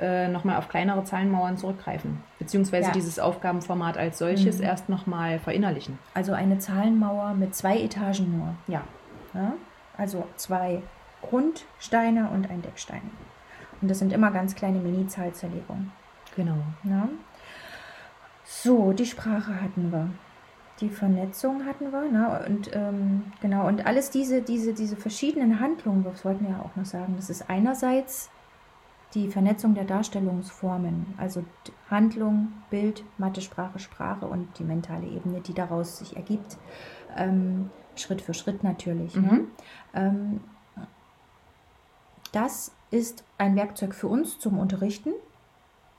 äh, 0.02 0.30
nochmal 0.30 0.56
auf 0.56 0.70
kleinere 0.70 1.04
Zahlenmauern 1.04 1.58
zurückgreifen. 1.58 2.24
Beziehungsweise 2.40 2.88
Ja. 2.88 2.94
dieses 2.94 3.20
Aufgabenformat 3.20 3.98
als 3.98 4.18
solches 4.18 4.60
Mhm. 4.60 4.64
erst 4.64 4.88
nochmal 4.88 5.40
verinnerlichen. 5.40 6.00
Also 6.14 6.32
eine 6.32 6.58
Zahlenmauer 6.58 7.34
mit 7.34 7.54
zwei 7.54 7.82
Etagen 7.82 8.38
nur. 8.38 8.56
Ja. 8.74 8.82
Ja? 9.34 9.54
Also 9.98 10.26
zwei 10.38 10.82
Grundsteine 11.22 12.30
und 12.30 12.50
ein 12.50 12.62
Deckstein. 12.62 13.02
Und 13.82 13.90
das 13.90 14.00
sind 14.00 14.14
immer 14.14 14.32
ganz 14.32 14.56
kleine 14.56 14.80
Mini-Zahlzerlegungen. 14.80 15.92
Genau. 16.36 16.58
Ja? 16.84 17.10
So, 18.44 18.94
die 18.94 19.06
Sprache 19.06 19.62
hatten 19.62 19.92
wir. 19.92 20.10
Die 20.82 20.90
Vernetzung 20.90 21.66
hatten 21.66 21.92
wir, 21.92 22.10
ne? 22.10 22.46
Und 22.48 22.72
ähm, 22.74 23.24
genau, 23.42 23.68
und 23.68 23.86
alles 23.86 24.12
diese, 24.12 24.42
diese, 24.42 24.74
diese 24.74 24.96
verschiedenen 24.96 25.60
Handlungen, 25.60 26.06
das 26.06 26.24
wollten 26.24 26.46
wir 26.46 26.52
ja 26.52 26.62
auch 26.62 26.76
noch 26.78 26.86
sagen, 26.86 27.16
das 27.18 27.30
ist 27.30 27.50
einerseits 27.50 28.30
die 29.14 29.28
Vernetzung 29.28 29.74
der 29.74 29.86
Darstellungsformen, 29.86 31.16
also 31.18 31.44
Handlung, 31.90 32.54
Bild, 32.70 33.04
Mathe, 33.18 33.42
Sprache, 33.42 33.80
Sprache 33.80 34.26
und 34.26 34.58
die 34.60 34.64
mentale 34.64 35.08
Ebene, 35.08 35.42
die 35.42 35.54
daraus 35.54 35.98
sich 35.98 36.16
ergibt. 36.16 36.58
Ähm, 37.18 37.72
Schritt 37.96 38.22
für 38.22 38.34
Schritt 38.34 38.64
natürlich. 38.64 39.16
Ne? 39.16 39.22
Mhm. 39.22 39.48
Ähm, 39.94 40.40
das 42.32 42.72
ist 42.92 43.24
ein 43.38 43.56
Werkzeug 43.56 43.94
für 43.94 44.08
uns 44.08 44.40
zum 44.40 44.58
Unterrichten. 44.58 45.12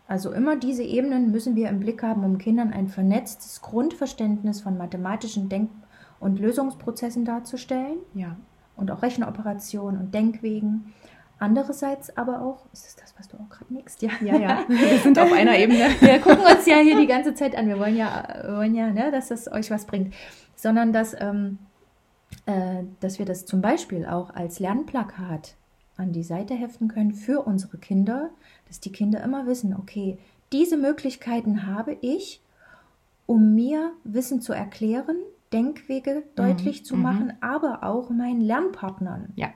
Also 0.09 0.33
immer 0.33 0.57
diese 0.57 0.83
Ebenen 0.83 1.31
müssen 1.31 1.55
wir 1.55 1.68
im 1.68 1.81
Blick 1.81 2.03
haben, 2.03 2.24
um 2.24 2.38
Kindern 2.38 2.72
ein 2.72 2.88
vernetztes 2.88 3.61
Grundverständnis 3.62 4.61
von 4.61 4.76
mathematischen 4.76 5.48
Denk- 5.48 5.70
und 6.18 6.40
Lösungsprozessen 6.40 7.24
darzustellen 7.24 7.98
Ja. 8.14 8.37
und 8.76 8.90
auch 8.90 9.03
Rechenoperationen 9.03 10.00
und 10.00 10.14
Denkwegen. 10.14 10.92
Andererseits 11.38 12.14
aber 12.18 12.42
auch, 12.42 12.66
ist 12.72 12.85
das 12.87 12.96
das, 12.96 13.14
was 13.16 13.29
du 13.29 13.37
auch 13.37 13.48
gerade 13.48 13.72
nickst? 13.72 14.03
Ja, 14.03 14.11
Ja, 14.20 14.37
ja. 14.37 14.64
Wir 14.68 14.98
sind 14.98 15.18
auf 15.18 15.33
einer 15.33 15.57
Ebene. 15.57 15.87
wir 16.00 16.18
gucken 16.18 16.44
uns 16.44 16.66
ja 16.66 16.76
hier 16.79 16.98
die 16.98 17.07
ganze 17.07 17.33
Zeit 17.33 17.57
an. 17.57 17.66
Wir 17.68 17.79
wollen 17.79 17.96
ja, 17.96 18.44
wollen 18.48 18.74
ja 18.74 18.90
ne, 18.90 19.11
dass 19.11 19.29
das 19.29 19.50
euch 19.50 19.70
was 19.70 19.87
bringt. 19.87 20.12
Sondern 20.55 20.92
dass 20.92 21.14
ähm, 21.18 21.59
äh, 22.46 22.83
dass 23.00 23.18
wir 23.18 23.26
das 23.26 23.46
zum 23.46 23.61
Beispiel 23.62 24.07
auch 24.07 24.35
als 24.35 24.61
Lernplakat 24.61 25.55
an 26.00 26.12
die 26.12 26.22
Seite 26.22 26.54
heften 26.54 26.88
können 26.88 27.12
für 27.12 27.40
unsere 27.46 27.78
Kinder, 27.78 28.30
dass 28.66 28.80
die 28.80 28.92
Kinder 28.92 29.22
immer 29.22 29.46
wissen, 29.46 29.74
okay, 29.74 30.18
diese 30.52 30.76
Möglichkeiten 30.76 31.66
habe 31.66 31.96
ich, 32.00 32.40
um 33.26 33.54
mir 33.54 33.92
Wissen 34.04 34.40
zu 34.40 34.52
erklären, 34.52 35.16
Denkwege 35.52 36.22
deutlich 36.36 36.80
Mhm, 36.80 36.84
zu 36.84 36.96
mhm. 36.96 37.02
machen, 37.02 37.32
aber 37.40 37.82
auch 37.84 38.10
meinen 38.10 38.40
Lernpartnern. 38.40 39.32
Ja. 39.36 39.48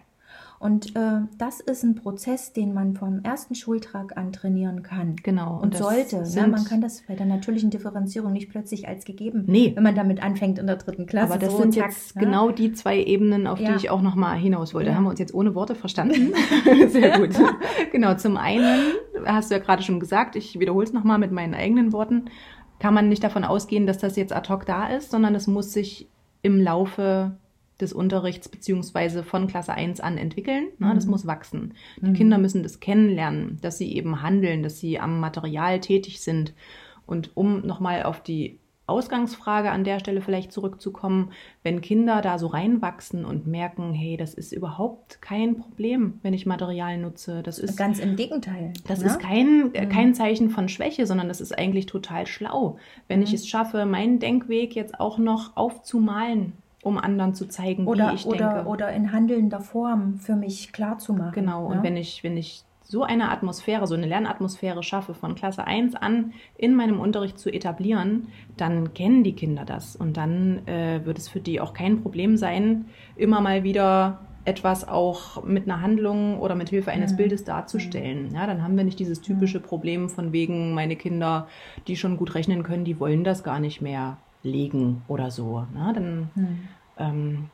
Und 0.58 0.96
äh, 0.96 1.20
das 1.38 1.60
ist 1.60 1.82
ein 1.82 1.94
Prozess, 1.94 2.52
den 2.52 2.72
man 2.72 2.94
vom 2.94 3.20
ersten 3.22 3.54
Schultag 3.54 4.16
an 4.16 4.32
trainieren 4.32 4.82
kann. 4.82 5.16
Genau. 5.22 5.60
Und, 5.60 5.74
das 5.74 5.80
sollte. 5.80 6.24
Sind- 6.24 6.50
man 6.52 6.64
kann 6.64 6.80
das 6.80 7.02
bei 7.06 7.14
der 7.14 7.26
natürlichen 7.26 7.70
Differenzierung 7.70 8.32
nicht 8.32 8.48
plötzlich 8.50 8.88
als 8.88 9.04
gegeben, 9.04 9.44
Nee. 9.46 9.72
wenn 9.74 9.82
man 9.82 9.94
damit 9.94 10.22
anfängt 10.22 10.58
in 10.58 10.66
der 10.66 10.76
dritten 10.76 11.06
Klasse. 11.06 11.32
Aber 11.32 11.38
das 11.40 11.52
so, 11.52 11.60
sind 11.60 11.74
zack, 11.74 11.90
jetzt 11.90 12.16
ne? 12.16 12.22
genau 12.22 12.50
die 12.50 12.72
zwei 12.72 12.98
Ebenen, 13.02 13.46
auf 13.46 13.60
Ja. 13.60 13.70
die 13.70 13.76
ich 13.76 13.90
auch 13.90 14.00
noch 14.00 14.14
mal 14.14 14.36
hinaus 14.36 14.72
wollte. 14.74 14.90
Ja. 14.90 14.96
Haben 14.96 15.04
wir 15.04 15.10
uns 15.10 15.18
jetzt 15.20 15.34
ohne 15.34 15.54
Worte 15.54 15.74
verstanden? 15.74 16.32
Sehr 16.88 17.18
gut. 17.18 17.30
genau, 17.92 18.14
zum 18.14 18.36
einen, 18.36 18.80
hast 19.26 19.50
du 19.50 19.56
ja 19.56 19.60
gerade 19.60 19.82
schon 19.82 20.00
gesagt, 20.00 20.34
ich 20.36 20.58
wiederhole 20.58 20.84
es 20.84 20.92
noch 20.92 21.04
mal 21.04 21.18
mit 21.18 21.32
meinen 21.32 21.54
eigenen 21.54 21.92
Worten, 21.92 22.26
kann 22.78 22.94
man 22.94 23.08
nicht 23.08 23.22
davon 23.22 23.44
ausgehen, 23.44 23.86
dass 23.86 23.98
das 23.98 24.16
jetzt 24.16 24.32
ad 24.32 24.48
hoc 24.52 24.66
da 24.66 24.88
ist, 24.88 25.10
sondern 25.10 25.34
es 25.34 25.46
muss 25.46 25.72
sich 25.72 26.08
im 26.42 26.60
Laufe 26.60 27.36
des 27.84 27.92
Unterrichts 27.92 28.48
beziehungsweise 28.48 29.22
von 29.22 29.46
Klasse 29.46 29.72
1 29.74 30.00
an 30.00 30.18
entwickeln. 30.18 30.68
Ne? 30.78 30.92
Das 30.94 31.04
Mhm. 31.04 31.10
muss 31.12 31.26
wachsen. 31.26 31.74
Die 32.00 32.06
Mhm. 32.10 32.14
Kinder 32.14 32.38
müssen 32.38 32.62
das 32.64 32.80
kennenlernen, 32.80 33.58
dass 33.62 33.78
sie 33.78 33.94
eben 33.96 34.22
handeln, 34.22 34.62
dass 34.62 34.80
sie 34.80 34.98
am 34.98 35.20
Material 35.20 35.78
tätig 35.80 36.20
sind. 36.20 36.54
Und 37.06 37.30
um 37.36 37.60
nochmal 37.66 38.02
auf 38.02 38.22
die 38.22 38.58
Ausgangsfrage 38.86 39.70
an 39.70 39.82
der 39.82 39.98
Stelle 39.98 40.20
vielleicht 40.20 40.52
zurückzukommen, 40.52 41.30
wenn 41.62 41.80
Kinder 41.80 42.20
da 42.20 42.38
so 42.38 42.48
reinwachsen 42.48 43.24
und 43.24 43.46
merken, 43.46 43.94
hey, 43.94 44.18
das 44.18 44.34
ist 44.34 44.52
überhaupt 44.52 45.22
kein 45.22 45.56
Problem, 45.56 46.18
wenn 46.22 46.34
ich 46.34 46.44
Material 46.44 46.98
nutze. 46.98 47.42
Das 47.42 47.58
ist, 47.58 47.78
Ganz 47.78 47.98
im 47.98 48.14
Gegenteil. 48.16 48.74
das 48.86 49.00
ne? 49.00 49.06
ist 49.06 49.20
kein, 49.20 49.74
äh, 49.74 49.86
Mhm. 49.86 49.88
kein 49.88 50.14
Zeichen 50.14 50.50
von 50.50 50.68
Schwäche, 50.68 51.06
sondern 51.06 51.28
das 51.28 51.40
ist 51.40 51.56
eigentlich 51.58 51.86
total 51.86 52.26
schlau, 52.26 52.76
wenn 53.08 53.22
ich 53.22 53.30
Mhm. 53.30 53.34
es 53.36 53.48
schaffe, 53.48 53.86
meinen 53.86 54.18
Denkweg 54.18 54.74
jetzt 54.76 55.00
auch 55.00 55.16
noch 55.16 55.56
aufzumalen, 55.56 56.52
um 56.84 56.98
anderen 56.98 57.34
zu 57.34 57.46
zeigen, 57.48 57.86
oder, 57.86 58.10
wie 58.10 58.14
ich 58.14 58.26
oder, 58.26 58.54
denke. 58.54 58.68
oder 58.68 58.92
in 58.92 59.12
handelnder 59.12 59.60
Form 59.60 60.18
für 60.18 60.36
mich 60.36 60.72
klar 60.72 60.98
zu 60.98 61.14
machen. 61.14 61.32
Genau, 61.32 61.66
und 61.66 61.82
wenn 61.82 61.96
ich, 61.96 62.22
wenn 62.22 62.36
ich 62.36 62.62
so 62.86 63.02
eine 63.02 63.30
Atmosphäre, 63.30 63.86
so 63.86 63.94
eine 63.94 64.06
Lernatmosphäre 64.06 64.82
schaffe, 64.82 65.14
von 65.14 65.34
Klasse 65.34 65.66
1 65.66 65.94
an 65.96 66.34
in 66.58 66.74
meinem 66.74 67.00
Unterricht 67.00 67.38
zu 67.38 67.50
etablieren, 67.50 68.28
dann 68.58 68.92
kennen 68.92 69.24
die 69.24 69.32
Kinder 69.32 69.64
das. 69.64 69.96
Und 69.96 70.16
dann 70.18 70.66
äh, 70.68 71.00
wird 71.04 71.18
es 71.18 71.28
für 71.28 71.40
die 71.40 71.60
auch 71.60 71.72
kein 71.72 72.02
Problem 72.02 72.36
sein, 72.36 72.84
immer 73.16 73.40
mal 73.40 73.64
wieder 73.64 74.20
etwas 74.44 74.86
auch 74.86 75.42
mit 75.44 75.64
einer 75.64 75.80
Handlung 75.80 76.38
oder 76.38 76.54
mit 76.54 76.68
Hilfe 76.68 76.90
eines 76.90 77.12
Mhm. 77.12 77.16
Bildes 77.16 77.44
darzustellen. 77.44 78.34
Ja, 78.34 78.46
dann 78.46 78.62
haben 78.62 78.76
wir 78.76 78.84
nicht 78.84 78.98
dieses 78.98 79.22
typische 79.22 79.58
Problem 79.58 80.10
von 80.10 80.32
wegen, 80.32 80.74
meine 80.74 80.96
Kinder, 80.96 81.48
die 81.86 81.96
schon 81.96 82.18
gut 82.18 82.34
rechnen 82.34 82.62
können, 82.62 82.84
die 82.84 83.00
wollen 83.00 83.24
das 83.24 83.42
gar 83.42 83.58
nicht 83.58 83.80
mehr 83.80 84.18
legen 84.44 85.02
oder 85.08 85.30
so. 85.32 85.66
Na, 85.74 85.92
dann 85.92 86.30
Hm. 86.34 86.58
ähm, 86.98 87.50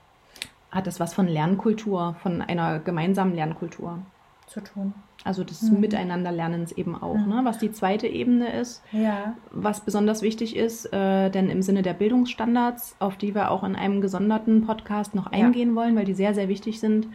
hat 0.70 0.86
das 0.86 1.00
was 1.00 1.14
von 1.14 1.26
Lernkultur, 1.26 2.14
von 2.22 2.42
einer 2.42 2.78
gemeinsamen 2.80 3.34
Lernkultur. 3.34 3.98
zu 4.46 4.60
tun. 4.60 4.94
Also 5.22 5.44
des 5.44 5.62
Mhm. 5.62 5.78
Miteinanderlernens 5.78 6.72
eben 6.72 7.00
auch. 7.00 7.14
Mhm. 7.14 7.28
Ne? 7.28 7.40
Was 7.44 7.58
die 7.58 7.70
zweite 7.70 8.08
Ebene 8.08 8.52
ist, 8.52 8.82
Ja, 8.90 9.34
was 9.52 9.82
besonders 9.82 10.22
wichtig 10.22 10.56
ist, 10.56 10.86
äh, 10.92 11.30
denn 11.30 11.50
im 11.50 11.62
Sinne 11.62 11.82
der 11.82 11.92
Bildungsstandards, 11.94 12.96
auf 12.98 13.14
die 13.16 13.32
wir 13.32 13.52
auch 13.52 13.62
in 13.62 13.76
einem 13.76 14.00
gesonderten 14.00 14.66
Podcast 14.66 15.14
noch 15.14 15.26
Ja. 15.32 15.38
eingehen 15.44 15.76
wollen, 15.76 15.94
weil 15.94 16.04
die 16.04 16.14
sehr, 16.14 16.34
sehr 16.34 16.48
wichtig 16.48 16.80
sind, 16.80 17.06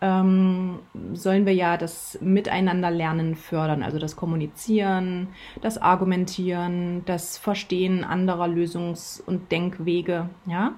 ähm, 0.00 0.78
sollen 1.14 1.46
wir 1.46 1.54
ja 1.54 1.76
das 1.76 2.18
Miteinanderlernen 2.20 3.34
fördern, 3.34 3.82
also 3.82 3.98
das 3.98 4.16
Kommunizieren, 4.16 5.28
das 5.62 5.78
Argumentieren, 5.78 7.02
das 7.06 7.38
Verstehen 7.38 8.04
anderer 8.04 8.46
Lösungs- 8.46 9.22
und 9.24 9.50
Denkwege, 9.52 10.28
ja. 10.46 10.72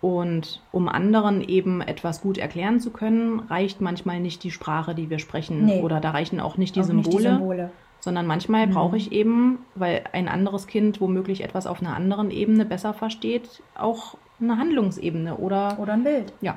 Und 0.00 0.60
um 0.72 0.88
anderen 0.88 1.42
eben 1.42 1.80
etwas 1.80 2.22
gut 2.22 2.36
erklären 2.36 2.80
zu 2.80 2.90
können, 2.90 3.38
reicht 3.48 3.80
manchmal 3.80 4.18
nicht 4.18 4.42
die 4.42 4.50
Sprache, 4.50 4.96
die 4.96 5.10
wir 5.10 5.20
sprechen. 5.20 5.64
Nee. 5.64 5.80
Oder 5.80 6.00
da 6.00 6.10
reichen 6.10 6.40
auch 6.40 6.56
nicht 6.56 6.74
die, 6.74 6.80
auch 6.80 6.84
Symbole, 6.84 7.14
nicht 7.16 7.18
die 7.28 7.28
Symbole. 7.34 7.70
sondern 8.00 8.26
manchmal 8.26 8.66
Mhm. 8.66 8.72
brauche 8.72 8.96
ich 8.96 9.12
eben, 9.12 9.58
weil 9.76 10.02
ein 10.12 10.26
anderes 10.26 10.66
Kind 10.66 11.00
womöglich 11.00 11.44
etwas 11.44 11.68
auf 11.68 11.80
einer 11.80 11.94
anderen 11.94 12.32
Ebene 12.32 12.64
besser 12.64 12.94
versteht, 12.94 13.62
auch 13.76 14.16
eine 14.40 14.58
Handlungsebene 14.58 15.36
oder 15.36 15.78
Oder 15.78 15.92
ein 15.92 16.02
Bild. 16.02 16.32
ja. 16.40 16.56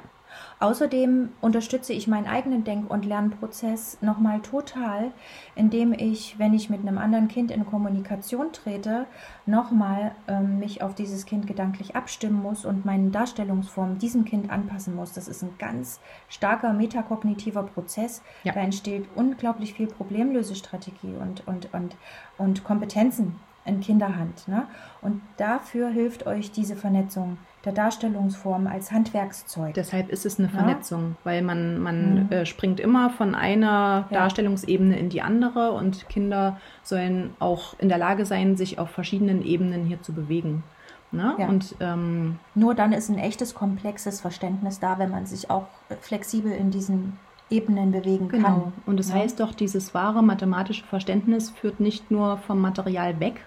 Außerdem 0.59 1.29
unterstütze 1.41 1.93
ich 1.93 2.07
meinen 2.07 2.27
eigenen 2.27 2.63
Denk- 2.63 2.89
und 2.89 3.05
Lernprozess 3.05 3.97
nochmal 4.01 4.41
total, 4.41 5.11
indem 5.55 5.93
ich, 5.93 6.39
wenn 6.39 6.53
ich 6.53 6.69
mit 6.69 6.81
einem 6.81 6.97
anderen 6.97 7.27
Kind 7.27 7.51
in 7.51 7.65
Kommunikation 7.65 8.51
trete, 8.51 9.05
nochmal 9.45 10.15
ähm, 10.27 10.59
mich 10.59 10.81
auf 10.81 10.95
dieses 10.95 11.25
Kind 11.25 11.47
gedanklich 11.47 11.95
abstimmen 11.95 12.41
muss 12.41 12.65
und 12.65 12.85
meine 12.85 13.09
Darstellungsform 13.09 13.99
diesem 13.99 14.25
Kind 14.25 14.49
anpassen 14.49 14.95
muss. 14.95 15.13
Das 15.13 15.27
ist 15.27 15.43
ein 15.43 15.55
ganz 15.59 15.99
starker 16.29 16.73
metakognitiver 16.73 17.63
Prozess. 17.63 18.21
Ja. 18.43 18.53
Da 18.53 18.61
entsteht 18.61 19.05
unglaublich 19.15 19.73
viel 19.73 19.87
Problemlösestrategie 19.87 21.15
und, 21.19 21.47
und, 21.47 21.73
und, 21.73 21.95
und 22.37 22.63
Kompetenzen 22.63 23.35
in 23.65 23.81
Kinderhand. 23.81 24.47
Ne? 24.47 24.67
Und 25.01 25.21
dafür 25.37 25.89
hilft 25.89 26.25
euch 26.27 26.51
diese 26.51 26.75
Vernetzung 26.75 27.37
der 27.65 27.73
Darstellungsform 27.73 28.67
als 28.67 28.91
Handwerkszeug. 28.91 29.73
Deshalb 29.73 30.09
ist 30.09 30.25
es 30.25 30.37
eine 30.39 30.47
Ja. 30.49 30.53
Vernetzung, 30.53 31.15
weil 31.23 31.41
man, 31.41 31.79
man 31.79 32.25
Mhm. 32.25 32.31
äh, 32.31 32.45
springt 32.45 32.79
immer 32.79 33.09
von 33.09 33.35
einer 33.35 34.05
Ja. 34.09 34.19
Darstellungsebene 34.19 34.97
in 34.97 35.09
die 35.09 35.21
andere 35.21 35.71
und 35.71 36.07
Kinder 36.09 36.57
sollen 36.83 37.31
auch 37.39 37.73
in 37.79 37.89
der 37.89 37.97
Lage 37.97 38.25
sein, 38.25 38.55
sich 38.55 38.77
auf 38.79 38.89
verschiedenen 38.91 39.43
Ebenen 39.43 39.85
hier 39.85 40.01
zu 40.01 40.13
bewegen. 40.13 40.63
Ne? 41.11 41.33
Ja. 41.37 41.47
Und 41.47 41.75
ähm, 41.79 42.39
Nur 42.55 42.75
dann 42.75 42.91
ist 42.91 43.09
ein 43.09 43.17
echtes, 43.17 43.53
komplexes 43.55 44.21
Verständnis 44.21 44.79
da, 44.79 44.99
wenn 44.99 45.11
man 45.11 45.25
sich 45.25 45.49
auch 45.49 45.67
flexibel 46.01 46.51
in 46.51 46.71
diesen 46.71 47.17
Ebenen 47.49 47.91
bewegen 47.91 48.27
Genau. 48.27 48.47
kann. 48.47 48.73
Und 48.85 48.99
das 48.99 49.09
Ja. 49.09 49.15
heißt 49.15 49.39
doch, 49.39 49.53
dieses 49.53 49.93
wahre 49.93 50.23
mathematische 50.23 50.83
Verständnis 50.83 51.51
führt 51.51 51.79
nicht 51.79 52.09
nur 52.11 52.37
vom 52.37 52.59
Material 52.59 53.19
weg. 53.19 53.45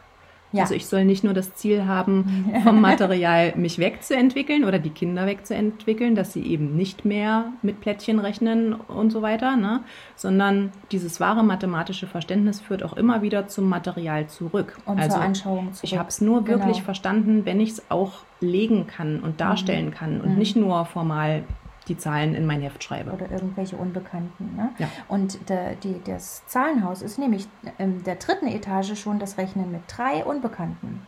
Ja. 0.52 0.62
Also 0.62 0.74
ich 0.74 0.86
soll 0.86 1.04
nicht 1.04 1.24
nur 1.24 1.34
das 1.34 1.54
Ziel 1.54 1.84
haben, 1.86 2.50
vom 2.64 2.80
Material 2.80 3.52
mich 3.56 3.78
wegzuentwickeln 3.78 4.64
oder 4.64 4.78
die 4.78 4.90
Kinder 4.90 5.26
wegzuentwickeln, 5.26 6.14
dass 6.14 6.32
sie 6.32 6.42
eben 6.42 6.74
nicht 6.74 7.04
mehr 7.04 7.52
mit 7.62 7.80
Plättchen 7.80 8.18
rechnen 8.18 8.72
und 8.74 9.10
so 9.10 9.20
weiter, 9.20 9.56
ne? 9.56 9.80
sondern 10.16 10.72
dieses 10.90 11.20
wahre 11.20 11.44
mathematische 11.44 12.06
Verständnis 12.06 12.60
führt 12.60 12.82
auch 12.82 12.96
immer 12.96 13.20
wieder 13.22 13.46
zum 13.48 13.68
Material 13.68 14.26
zurück. 14.28 14.78
Und 14.86 14.98
also 14.98 15.16
zur 15.16 15.20
Anschauung 15.24 15.72
zurück. 15.74 15.80
ich 15.92 15.98
habe 15.98 16.08
es 16.08 16.20
nur 16.20 16.46
wirklich 16.48 16.76
Genau. 16.76 16.84
verstanden, 16.84 17.44
wenn 17.44 17.60
ich 17.60 17.70
es 17.72 17.90
auch 17.90 18.12
legen 18.40 18.86
kann 18.86 19.20
und 19.20 19.40
darstellen 19.40 19.90
kann 19.90 20.20
und 20.20 20.30
Mhm. 20.32 20.38
nicht 20.38 20.56
nur 20.56 20.84
formal 20.86 21.42
die 21.88 21.96
Zahlen 21.96 22.34
in 22.34 22.46
mein 22.46 22.60
Heft 22.60 22.84
schreibe. 22.84 23.12
Oder 23.12 23.30
irgendwelche 23.30 23.76
Unbekannten. 23.76 24.54
Ne? 24.56 24.70
Ja. 24.78 24.88
Und 25.08 25.48
der, 25.48 25.74
die, 25.76 26.00
das 26.04 26.46
Zahlenhaus 26.46 27.02
ist 27.02 27.18
nämlich 27.18 27.48
in 27.78 28.04
der 28.04 28.16
dritten 28.16 28.46
Etage 28.46 28.98
schon 28.98 29.18
das 29.18 29.38
Rechnen 29.38 29.72
mit 29.72 29.82
drei 29.88 30.24
Unbekannten. 30.24 31.06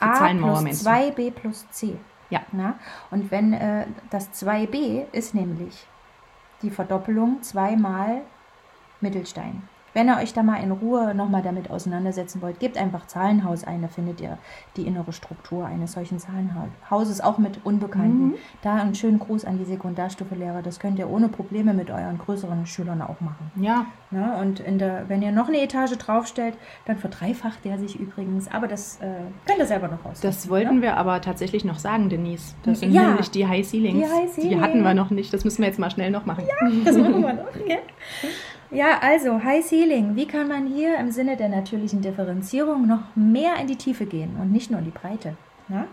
Die 0.00 0.04
A 0.04 0.28
plus 0.28 0.62
meinst 0.62 0.86
du? 0.86 0.90
2b 0.90 1.30
plus 1.32 1.66
c. 1.70 1.96
Ja. 2.30 2.40
Na? 2.52 2.78
Und 3.10 3.30
wenn 3.30 3.52
äh, 3.52 3.86
das 4.10 4.30
2b 4.32 5.04
ist 5.12 5.34
nämlich 5.34 5.86
die 6.62 6.70
Verdoppelung 6.70 7.42
zweimal 7.42 8.22
Mittelstein. 9.00 9.68
Wenn 9.94 10.08
ihr 10.08 10.16
euch 10.18 10.34
da 10.34 10.42
mal 10.42 10.56
in 10.62 10.70
Ruhe 10.72 11.14
nochmal 11.14 11.42
damit 11.42 11.70
auseinandersetzen 11.70 12.42
wollt, 12.42 12.60
gebt 12.60 12.76
einfach 12.76 13.06
Zahlenhaus 13.06 13.64
ein, 13.64 13.80
da 13.80 13.88
findet 13.88 14.20
ihr 14.20 14.36
die 14.76 14.86
innere 14.86 15.12
Struktur 15.12 15.64
eines 15.66 15.92
solchen 15.92 16.18
Zahlenhauses, 16.18 17.20
auch 17.22 17.38
mit 17.38 17.60
Unbekannten. 17.64 18.24
Mhm. 18.26 18.34
Da 18.62 18.74
einen 18.74 18.94
schönen 18.94 19.18
Gruß 19.18 19.44
an 19.44 19.56
die 19.58 19.64
Sekundarstufe-Lehrer, 19.64 20.62
das 20.62 20.78
könnt 20.80 20.98
ihr 20.98 21.08
ohne 21.08 21.28
Probleme 21.28 21.72
mit 21.74 21.90
euren 21.90 22.18
größeren 22.18 22.66
Schülern 22.66 23.00
auch 23.00 23.20
machen. 23.20 23.50
Ja, 23.56 23.86
Ne? 24.10 24.36
Und 24.40 24.60
in 24.60 24.78
der, 24.78 25.08
wenn 25.08 25.22
ihr 25.22 25.32
noch 25.32 25.48
eine 25.48 25.60
Etage 25.60 25.98
draufstellt, 25.98 26.54
dann 26.84 26.96
verdreifacht 26.98 27.64
der 27.64 27.78
sich 27.80 27.98
übrigens, 27.98 28.46
aber 28.48 28.68
das 28.68 29.00
äh, 29.00 29.06
könnt 29.44 29.58
ihr 29.58 29.66
selber 29.66 29.88
noch 29.88 30.04
aus. 30.04 30.20
Das 30.20 30.48
wollten 30.48 30.82
wir 30.82 30.96
aber 30.96 31.20
tatsächlich 31.20 31.64
noch 31.64 31.80
sagen, 31.80 32.08
Denise. 32.10 32.54
Das 32.62 32.78
sind 32.78 32.92
Ja. 32.92 33.08
nämlich 33.08 33.32
die 33.32 33.48
High 33.48 33.66
Ceilings. 33.66 34.06
Die 34.08 34.14
High 34.14 34.34
Die 34.36 34.40
Ceiling. 34.42 34.60
hatten 34.60 34.82
wir 34.84 34.94
noch 34.94 35.10
nicht. 35.10 35.34
Das 35.34 35.42
müssen 35.44 35.62
wir 35.62 35.66
jetzt 35.66 35.80
mal 35.80 35.90
schnell 35.90 36.12
noch 36.12 36.26
machen. 36.26 36.44
Das 36.84 36.96
machen 36.96 37.22
wir 37.22 37.32
noch, 37.32 37.52
gell? 37.66 37.78
Ja, 38.74 38.98
also 39.00 39.42
High 39.42 39.64
Ceiling. 39.64 40.16
Wie 40.16 40.26
kann 40.26 40.48
man 40.48 40.66
hier 40.66 40.98
im 40.98 41.10
Sinne 41.10 41.36
der 41.36 41.48
natürlichen 41.48 42.00
Differenzierung 42.02 42.86
noch 42.86 43.14
mehr 43.14 43.56
in 43.60 43.68
die 43.68 43.76
Tiefe 43.76 44.04
gehen 44.04 44.36
und 44.40 44.50
nicht 44.50 44.70
nur 44.70 44.80
in 44.80 44.86
die 44.86 44.90
Breite? 44.90 45.36
Ja? 45.68 45.86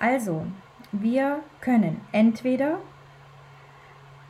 Also, 0.00 0.46
wir 0.92 1.40
können 1.60 2.00
entweder 2.12 2.78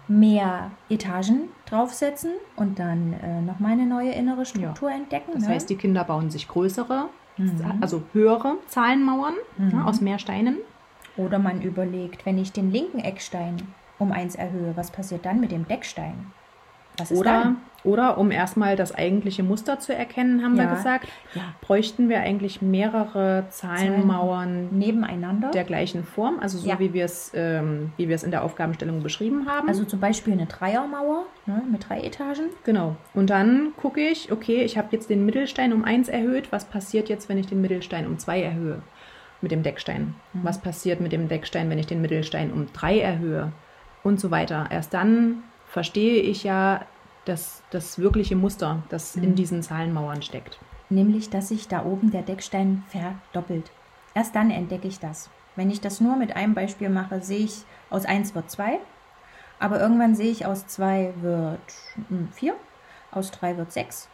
mehr 0.09 0.73
Etagen 0.91 1.49
draufsetzen 1.67 2.33
und 2.57 2.79
dann 2.79 3.15
äh, 3.23 3.41
nochmal 3.41 3.73
eine 3.73 3.87
neue 3.87 4.11
innere 4.13 4.45
Struktur 4.45 4.91
entdecken. 4.91 5.31
Das 5.35 5.45
ne? 5.45 5.55
heißt, 5.55 5.71
die 5.71 5.77
Kinder 5.77 6.05
bauen 6.05 6.31
sich 6.31 6.49
größere, 6.49 7.09
Mhm. 7.37 7.79
also 7.81 8.03
höhere 8.13 8.57
Zahlenmauern 8.69 9.35
Mhm. 9.57 9.69
ne, 9.79 9.87
aus 9.87 10.01
mehr 10.01 10.19
Steinen. 10.19 10.59
Oder 11.17 11.39
man 11.39 11.63
überlegt, 11.63 12.27
wenn 12.27 12.39
ich 12.39 12.53
den 12.53 12.71
linken 12.71 12.99
Eckstein 12.99 13.57
um 13.99 14.13
eins 14.13 14.35
erhöhe, 14.35 14.77
was 14.77 14.91
passiert 14.91 15.25
dann 15.25 15.41
mit 15.41 15.53
dem 15.53 15.67
Deckstein? 15.67 16.33
Was 16.99 17.11
ist 17.11 17.19
oder, 17.19 17.31
dann? 17.31 17.57
Oder 17.85 18.19
um 18.19 18.31
erstmal 18.31 18.77
das 18.77 18.95
eigentliche 18.95 19.43
Muster 19.43 19.79
zu 19.79 19.95
erkennen, 19.95 20.43
haben 20.43 20.57
ja. 20.57 20.65
wir 20.65 20.77
gesagt, 20.77 21.09
ja. 21.35 21.43
bräuchten 21.61 22.09
wir 22.09 22.21
eigentlich 22.21 22.63
mehrere 22.63 23.45
Zahlenmauern 23.51 24.69
Zahlen 24.69 24.79
nebeneinander 24.79 25.51
der 25.51 25.65
gleichen 25.65 26.03
Form, 26.03 26.39
also 26.41 26.59
so 26.59 26.69
ja. 26.69 26.79
wie 26.79 26.95
wir 26.95 27.05
es 27.05 27.31
ähm, 27.35 27.93
wie 27.97 28.09
wir 28.09 28.15
es 28.15 28.23
in 28.23 28.31
der 28.31 28.43
Aufgabenstellung 28.43 29.03
beschrieben 29.03 29.47
haben. 29.47 29.69
Also 29.69 29.85
zum 29.85 30.01
Beispiel 30.01 30.33
eine 30.33 30.47
Dreiermauer 30.47 31.27
ne, 31.47 31.63
mit 31.71 31.89
drei 31.89 32.01
Etagen. 32.01 32.51
Genau. 32.65 32.97
Und 33.13 33.31
dann 33.31 33.73
gucke 33.77 34.01
ich, 34.01 34.33
okay, 34.33 34.63
ich 34.63 34.79
habe 34.79 34.89
jetzt 34.93 35.11
den 35.11 35.27
Mittelstein 35.27 35.73
um 35.73 35.85
eins 35.85 36.09
erhöht. 36.09 36.51
Was 36.51 36.65
passiert 36.65 37.09
jetzt, 37.09 37.29
wenn 37.29 37.39
ich 37.39 37.47
den 37.47 37.61
Mittelstein 37.61 38.07
um 38.07 38.19
zwei 38.19 38.43
erhöhe? 38.43 38.83
Mit 39.41 39.51
dem 39.51 39.63
Deckstein. 39.63 40.15
Mhm. 40.33 40.41
Was 40.43 40.59
passiert 40.59 41.01
mit 41.01 41.13
dem 41.13 41.29
Deckstein, 41.29 41.69
wenn 41.69 41.79
ich 41.79 41.87
den 41.87 42.01
Mittelstein 42.01 42.51
um 42.51 42.67
drei 42.73 42.99
erhöhe? 42.99 43.53
Und 44.03 44.21
so 44.21 44.31
weiter. 44.31 44.69
Erst 44.71 44.95
dann 44.95 45.43
verstehe 45.67 46.21
ich 46.21 46.45
ja 46.45 46.83
das, 47.25 47.63
das 47.71 47.99
wirkliche 47.99 48.37
Muster, 48.37 48.83
das 48.89 49.17
mhm. 49.17 49.25
in 49.25 49.35
diesen 49.35 49.63
Zahlenmauern 49.63 50.23
steckt. 50.23 50.59
Nämlich, 50.91 51.31
dass 51.31 51.49
sich 51.49 51.69
da 51.69 51.85
oben 51.85 52.11
der 52.11 52.23
Deckstein 52.23 52.85
verdoppelt. 52.89 53.71
Erst 54.15 54.35
dann 54.35 54.51
entdecke 54.51 54.89
ich 54.89 55.01
das. 55.01 55.31
Wenn 55.57 55.71
ich 55.71 55.81
das 55.81 56.01
nur 56.01 56.17
mit 56.17 56.37
einem 56.37 56.55
Beispiel 56.55 56.89
mache, 56.89 57.23
sehe 57.23 57.45
ich, 57.45 57.65
aus 57.91 58.05
1 58.05 58.35
wird 58.35 58.51
2, 58.51 58.79
aber 59.59 59.81
irgendwann 59.81 60.15
sehe 60.15 60.31
ich, 60.31 60.47
aus 60.47 60.67
2 60.67 61.15
wird 61.21 61.61
4, 62.35 62.53
hm, 62.53 62.59
aus 63.13 63.31
3 63.31 63.57
wird 63.57 63.73
6, 63.73 64.09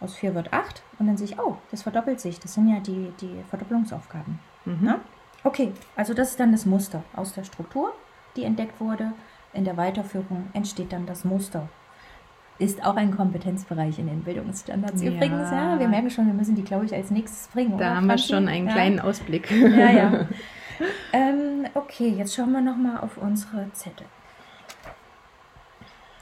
aus 0.00 0.14
4 0.16 0.34
wird 0.34 0.52
8 0.52 0.82
und 0.98 1.06
dann 1.06 1.16
sehe 1.16 1.26
ich, 1.26 1.38
oh, 1.38 1.56
das 1.70 1.82
verdoppelt 1.82 2.20
sich. 2.20 2.38
Das 2.40 2.54
sind 2.54 2.68
ja 2.68 2.80
die, 2.80 3.12
die 3.20 3.42
Verdopplungsaufgaben. 3.48 4.38
Mhm. 4.66 4.96
Okay, 5.42 5.72
also 5.96 6.12
das 6.12 6.30
ist 6.30 6.40
dann 6.40 6.52
das 6.52 6.66
Muster 6.66 7.02
aus 7.16 7.32
der 7.32 7.44
Struktur, 7.44 7.94
die 8.36 8.44
entdeckt 8.44 8.78
wurde 8.80 9.12
in 9.52 9.64
der 9.64 9.76
Weiterführung 9.76 10.48
entsteht 10.52 10.92
dann 10.92 11.06
das 11.06 11.24
Muster. 11.24 11.68
Ist 12.60 12.84
auch 12.84 12.96
ein 12.96 13.16
Kompetenzbereich 13.16 13.98
in 13.98 14.06
den 14.06 14.22
Bildungsstandards 14.22 15.02
ja. 15.02 15.10
übrigens. 15.10 15.50
Ja, 15.50 15.80
wir 15.80 15.88
merken 15.88 16.10
schon, 16.10 16.26
wir 16.26 16.34
müssen 16.34 16.54
die, 16.54 16.62
glaube 16.62 16.84
ich, 16.84 16.94
als 16.94 17.10
nächstes 17.10 17.48
bringen. 17.48 17.78
Da 17.78 17.96
haben 17.96 18.06
wir 18.06 18.18
schon 18.18 18.46
einen 18.48 18.66
ja. 18.66 18.72
kleinen 18.74 19.00
Ausblick. 19.00 19.50
Ja, 19.50 19.90
ja. 19.90 20.26
ähm, 21.12 21.64
okay, 21.74 22.10
jetzt 22.10 22.34
schauen 22.34 22.52
wir 22.52 22.60
nochmal 22.60 22.98
auf 22.98 23.16
unsere 23.16 23.72
Zettel. 23.72 24.06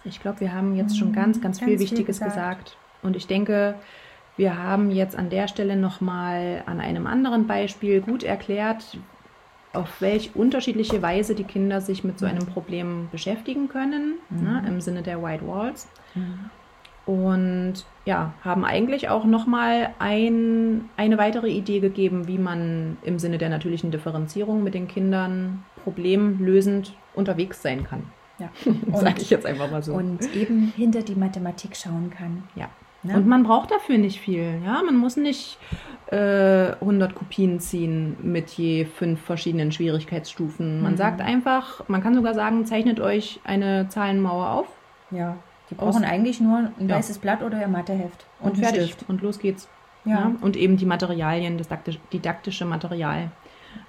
Ich 0.05 0.21
glaube, 0.21 0.39
wir 0.41 0.55
haben 0.55 0.77
jetzt 0.77 0.97
schon 0.97 1.13
ganz, 1.13 1.41
ganz, 1.41 1.59
ganz 1.59 1.69
viel 1.69 1.81
Wichtiges 1.81 2.19
viel 2.19 2.29
gesagt. 2.29 2.67
gesagt. 2.67 2.77
Und 3.03 3.17
ich 3.17 3.27
denke, 3.27 3.75
wir 4.37 4.57
haben 4.57 4.93
jetzt 4.93 5.17
an 5.17 5.31
der 5.31 5.49
Stelle 5.49 5.77
nochmal 5.77 6.63
an 6.67 6.81
einem 6.81 7.09
anderen 7.09 7.49
Beispiel 7.49 8.01
gut 8.01 8.23
erklärt, 8.23 8.97
auf 9.79 10.01
welch 10.01 10.33
unterschiedliche 10.35 11.01
Weise 11.03 11.35
die 11.35 11.45
Kinder 11.45 11.81
sich 11.81 12.05
mit 12.05 12.19
so 12.19 12.27
einem 12.27 12.47
Problem 12.47 13.09
beschäftigen 13.13 13.69
können, 13.69 14.15
mhm. 14.29 14.43
ne, 14.43 14.65
im 14.67 14.81
Sinne 14.81 15.03
der 15.03 15.23
White 15.23 15.47
Walls. 15.47 15.89
Mhm. 16.15 16.51
Und 17.07 17.87
ja, 18.05 18.35
haben 18.43 18.67
eigentlich 18.67 19.09
auch 19.09 19.25
nochmal 19.25 19.95
ein, 19.99 20.91
eine 20.99 21.17
weitere 21.17 21.49
Idee 21.49 21.81
gegeben, 21.81 22.29
wie 22.29 22.37
man 22.37 22.99
im 23.03 23.19
Sinne 23.19 23.39
der 23.39 23.49
natürlichen 23.49 23.91
Differenzierung 23.91 24.63
mit 24.63 24.75
den 24.75 24.89
Kindern 24.89 25.65
problemlösend 25.85 26.95
unterwegs 27.15 27.63
sein 27.63 27.85
kann. 27.85 28.03
Ja, 28.39 28.51
sage 28.93 29.23
ich 29.23 29.31
jetzt 29.31 29.47
einfach 29.47 29.71
mal 29.71 29.83
so. 29.83 29.95
Und 29.95 30.35
eben 30.37 30.73
hinter 30.77 31.03
die 31.03 31.15
Mathematik 31.15 31.77
schauen 31.77 32.11
kann. 32.11 32.43
Ja. 32.55 32.69
Ne? 33.09 33.17
Und 33.17 33.27
man 33.27 33.43
braucht 33.43 33.71
dafür 33.71 33.99
nicht 33.99 34.21
viel. 34.21 34.61
Ja, 34.65 34.83
man 34.85 34.97
muss 34.97 35.17
nicht 35.17 35.59
äh, 36.11 36.73
100 36.81 37.15
Kopien 37.15 37.61
ziehen 37.61 38.17
mit 38.23 38.51
je 38.51 38.85
fünf 38.85 39.21
verschiedenen 39.21 39.73
Schwierigkeitsstufen. 39.73 40.83
Man 40.83 40.93
mhm. 40.93 40.97
sagt 40.97 41.21
einfach, 41.21 41.87
man 41.89 42.03
kann 42.03 42.15
sogar 42.15 42.35
sagen, 42.35 42.65
zeichnet 42.67 43.01
euch 43.01 43.41
eine 43.45 43.89
Zahlenmauer 43.89 44.51
auf. 44.51 44.67
Ja, 45.11 45.37
die 45.71 45.75
brauchen 45.75 46.05
Aus, 46.05 46.11
eigentlich 46.11 46.41
nur 46.41 46.71
ein 46.79 46.89
weißes 46.89 47.17
ja. 47.17 47.21
Blatt 47.23 47.43
oder 47.43 47.61
ihr 47.61 47.69
Matheheft 47.69 48.27
und, 48.41 48.51
und 48.51 48.59
fertig. 48.59 48.85
Stift. 48.85 49.09
Und 49.09 49.23
los 49.23 49.39
geht's. 49.39 49.69
Ja. 50.05 50.13
ja. 50.13 50.33
Und 50.41 50.57
eben 50.57 50.77
die 50.77 50.87
Materialien, 50.87 51.59
das 51.59 51.69
didaktische 52.13 52.65
Material 52.65 53.31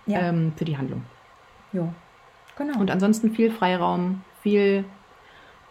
ja. 0.05 0.19
ähm, 0.19 0.53
für 0.55 0.65
die 0.65 0.77
Handlung. 0.77 1.03
Ja, 1.71 1.88
genau. 2.58 2.79
Und 2.79 2.91
ansonsten 2.91 3.32
viel 3.32 3.51
Freiraum, 3.51 4.23
viel 4.41 4.84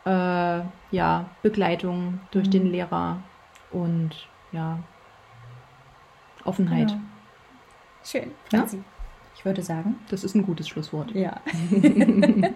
äh, 0.06 0.60
ja, 0.90 1.26
Begleitung 1.42 2.20
durch 2.30 2.46
mhm. 2.46 2.52
den 2.52 2.66
Lehrer 2.72 3.18
und 3.70 4.10
ja, 4.52 4.78
Offenheit. 6.44 6.88
Genau. 6.88 7.00
Schön. 8.04 8.30
Ja? 8.52 8.66
Ich 9.36 9.44
würde 9.44 9.62
sagen. 9.62 9.96
Das 10.10 10.24
ist 10.24 10.34
ein 10.34 10.42
gutes 10.42 10.68
Schlusswort. 10.68 11.12
Ja. 11.12 11.40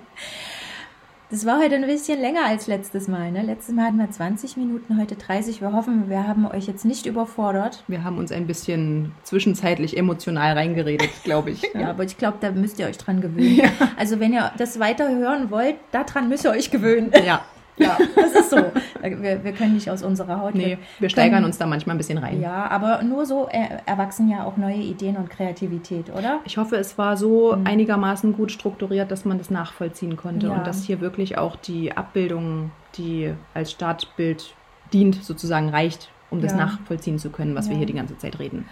das 1.30 1.46
war 1.46 1.60
heute 1.60 1.76
ein 1.76 1.86
bisschen 1.86 2.20
länger 2.20 2.44
als 2.44 2.66
letztes 2.66 3.06
Mal. 3.06 3.30
Ne? 3.30 3.42
Letztes 3.42 3.74
Mal 3.74 3.86
hatten 3.86 3.98
wir 3.98 4.10
20 4.10 4.56
Minuten, 4.56 4.98
heute 4.98 5.14
30. 5.14 5.60
Wir 5.60 5.72
hoffen, 5.72 6.10
wir 6.10 6.26
haben 6.26 6.46
euch 6.46 6.66
jetzt 6.66 6.84
nicht 6.84 7.06
überfordert. 7.06 7.84
Wir 7.86 8.02
haben 8.02 8.18
uns 8.18 8.32
ein 8.32 8.48
bisschen 8.48 9.12
zwischenzeitlich 9.22 9.96
emotional 9.96 10.54
reingeredet, 10.54 11.10
glaube 11.22 11.50
ich. 11.50 11.62
ja, 11.74 11.90
aber 11.90 12.02
ich 12.02 12.18
glaube, 12.18 12.38
da 12.40 12.50
müsst 12.50 12.80
ihr 12.80 12.86
euch 12.86 12.98
dran 12.98 13.20
gewöhnen. 13.20 13.56
Ja. 13.56 13.70
Also 13.96 14.18
wenn 14.18 14.32
ihr 14.32 14.50
das 14.58 14.80
weiter 14.80 15.08
hören 15.08 15.50
wollt, 15.50 15.76
daran 15.92 16.28
müsst 16.28 16.44
ihr 16.44 16.50
euch 16.50 16.70
gewöhnen. 16.70 17.12
Ja. 17.24 17.44
Ja, 17.76 17.96
das 18.14 18.32
ist 18.32 18.50
so. 18.50 18.56
Wir, 19.02 19.44
wir 19.44 19.52
können 19.52 19.74
nicht 19.74 19.90
aus 19.90 20.02
unserer 20.02 20.40
Haut. 20.40 20.54
Nee, 20.54 20.78
wir 20.98 21.08
steigern 21.08 21.36
können, 21.36 21.46
uns 21.46 21.58
da 21.58 21.66
manchmal 21.66 21.96
ein 21.96 21.98
bisschen 21.98 22.18
rein. 22.18 22.40
Ja, 22.40 22.70
aber 22.70 23.02
nur 23.02 23.24
so 23.26 23.48
erwachsen 23.86 24.28
ja 24.28 24.44
auch 24.44 24.56
neue 24.56 24.76
Ideen 24.76 25.16
und 25.16 25.30
Kreativität, 25.30 26.10
oder? 26.10 26.40
Ich 26.44 26.58
hoffe, 26.58 26.76
es 26.76 26.98
war 26.98 27.16
so 27.16 27.56
mhm. 27.56 27.66
einigermaßen 27.66 28.34
gut 28.34 28.52
strukturiert, 28.52 29.10
dass 29.10 29.24
man 29.24 29.38
das 29.38 29.50
nachvollziehen 29.50 30.16
konnte 30.16 30.48
ja. 30.48 30.54
und 30.54 30.66
dass 30.66 30.84
hier 30.84 31.00
wirklich 31.00 31.38
auch 31.38 31.56
die 31.56 31.96
Abbildung, 31.96 32.72
die 32.96 33.32
als 33.54 33.72
Startbild 33.72 34.54
dient, 34.92 35.24
sozusagen 35.24 35.70
reicht, 35.70 36.10
um 36.30 36.40
das 36.40 36.54
nachvollziehen 36.54 37.18
zu 37.18 37.30
können, 37.30 37.54
was 37.54 37.66
ja. 37.66 37.70
wir 37.70 37.78
hier 37.78 37.86
die 37.86 37.94
ganze 37.94 38.18
Zeit 38.18 38.38
reden. 38.38 38.68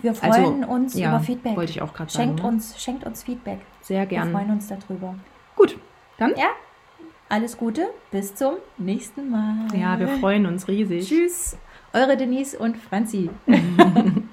Wir 0.00 0.14
freuen 0.14 0.62
also, 0.62 0.72
uns 0.72 0.94
ja, 0.94 1.08
über 1.08 1.20
Feedback. 1.20 1.56
Wollte 1.56 1.70
ich 1.70 1.82
auch 1.82 1.94
gerade 1.94 2.12
sagen. 2.12 2.28
Schenkt 2.28 2.42
ne? 2.42 2.48
uns, 2.48 2.82
schenkt 2.82 3.04
uns 3.04 3.22
Feedback. 3.22 3.60
Sehr 3.80 4.04
gerne. 4.06 4.30
Wir 4.30 4.38
freuen 4.38 4.50
uns 4.50 4.68
darüber. 4.68 5.14
Gut, 5.54 5.78
dann 6.18 6.34
ja. 6.36 6.48
Alles 7.28 7.56
Gute, 7.56 7.88
bis 8.12 8.36
zum 8.36 8.54
nächsten 8.78 9.30
Mal. 9.30 9.66
Ja, 9.76 9.98
wir 9.98 10.06
freuen 10.06 10.46
uns 10.46 10.68
riesig. 10.68 11.08
Tschüss, 11.08 11.56
eure 11.92 12.16
Denise 12.16 12.56
und 12.56 12.76
Franzi. 12.76 13.30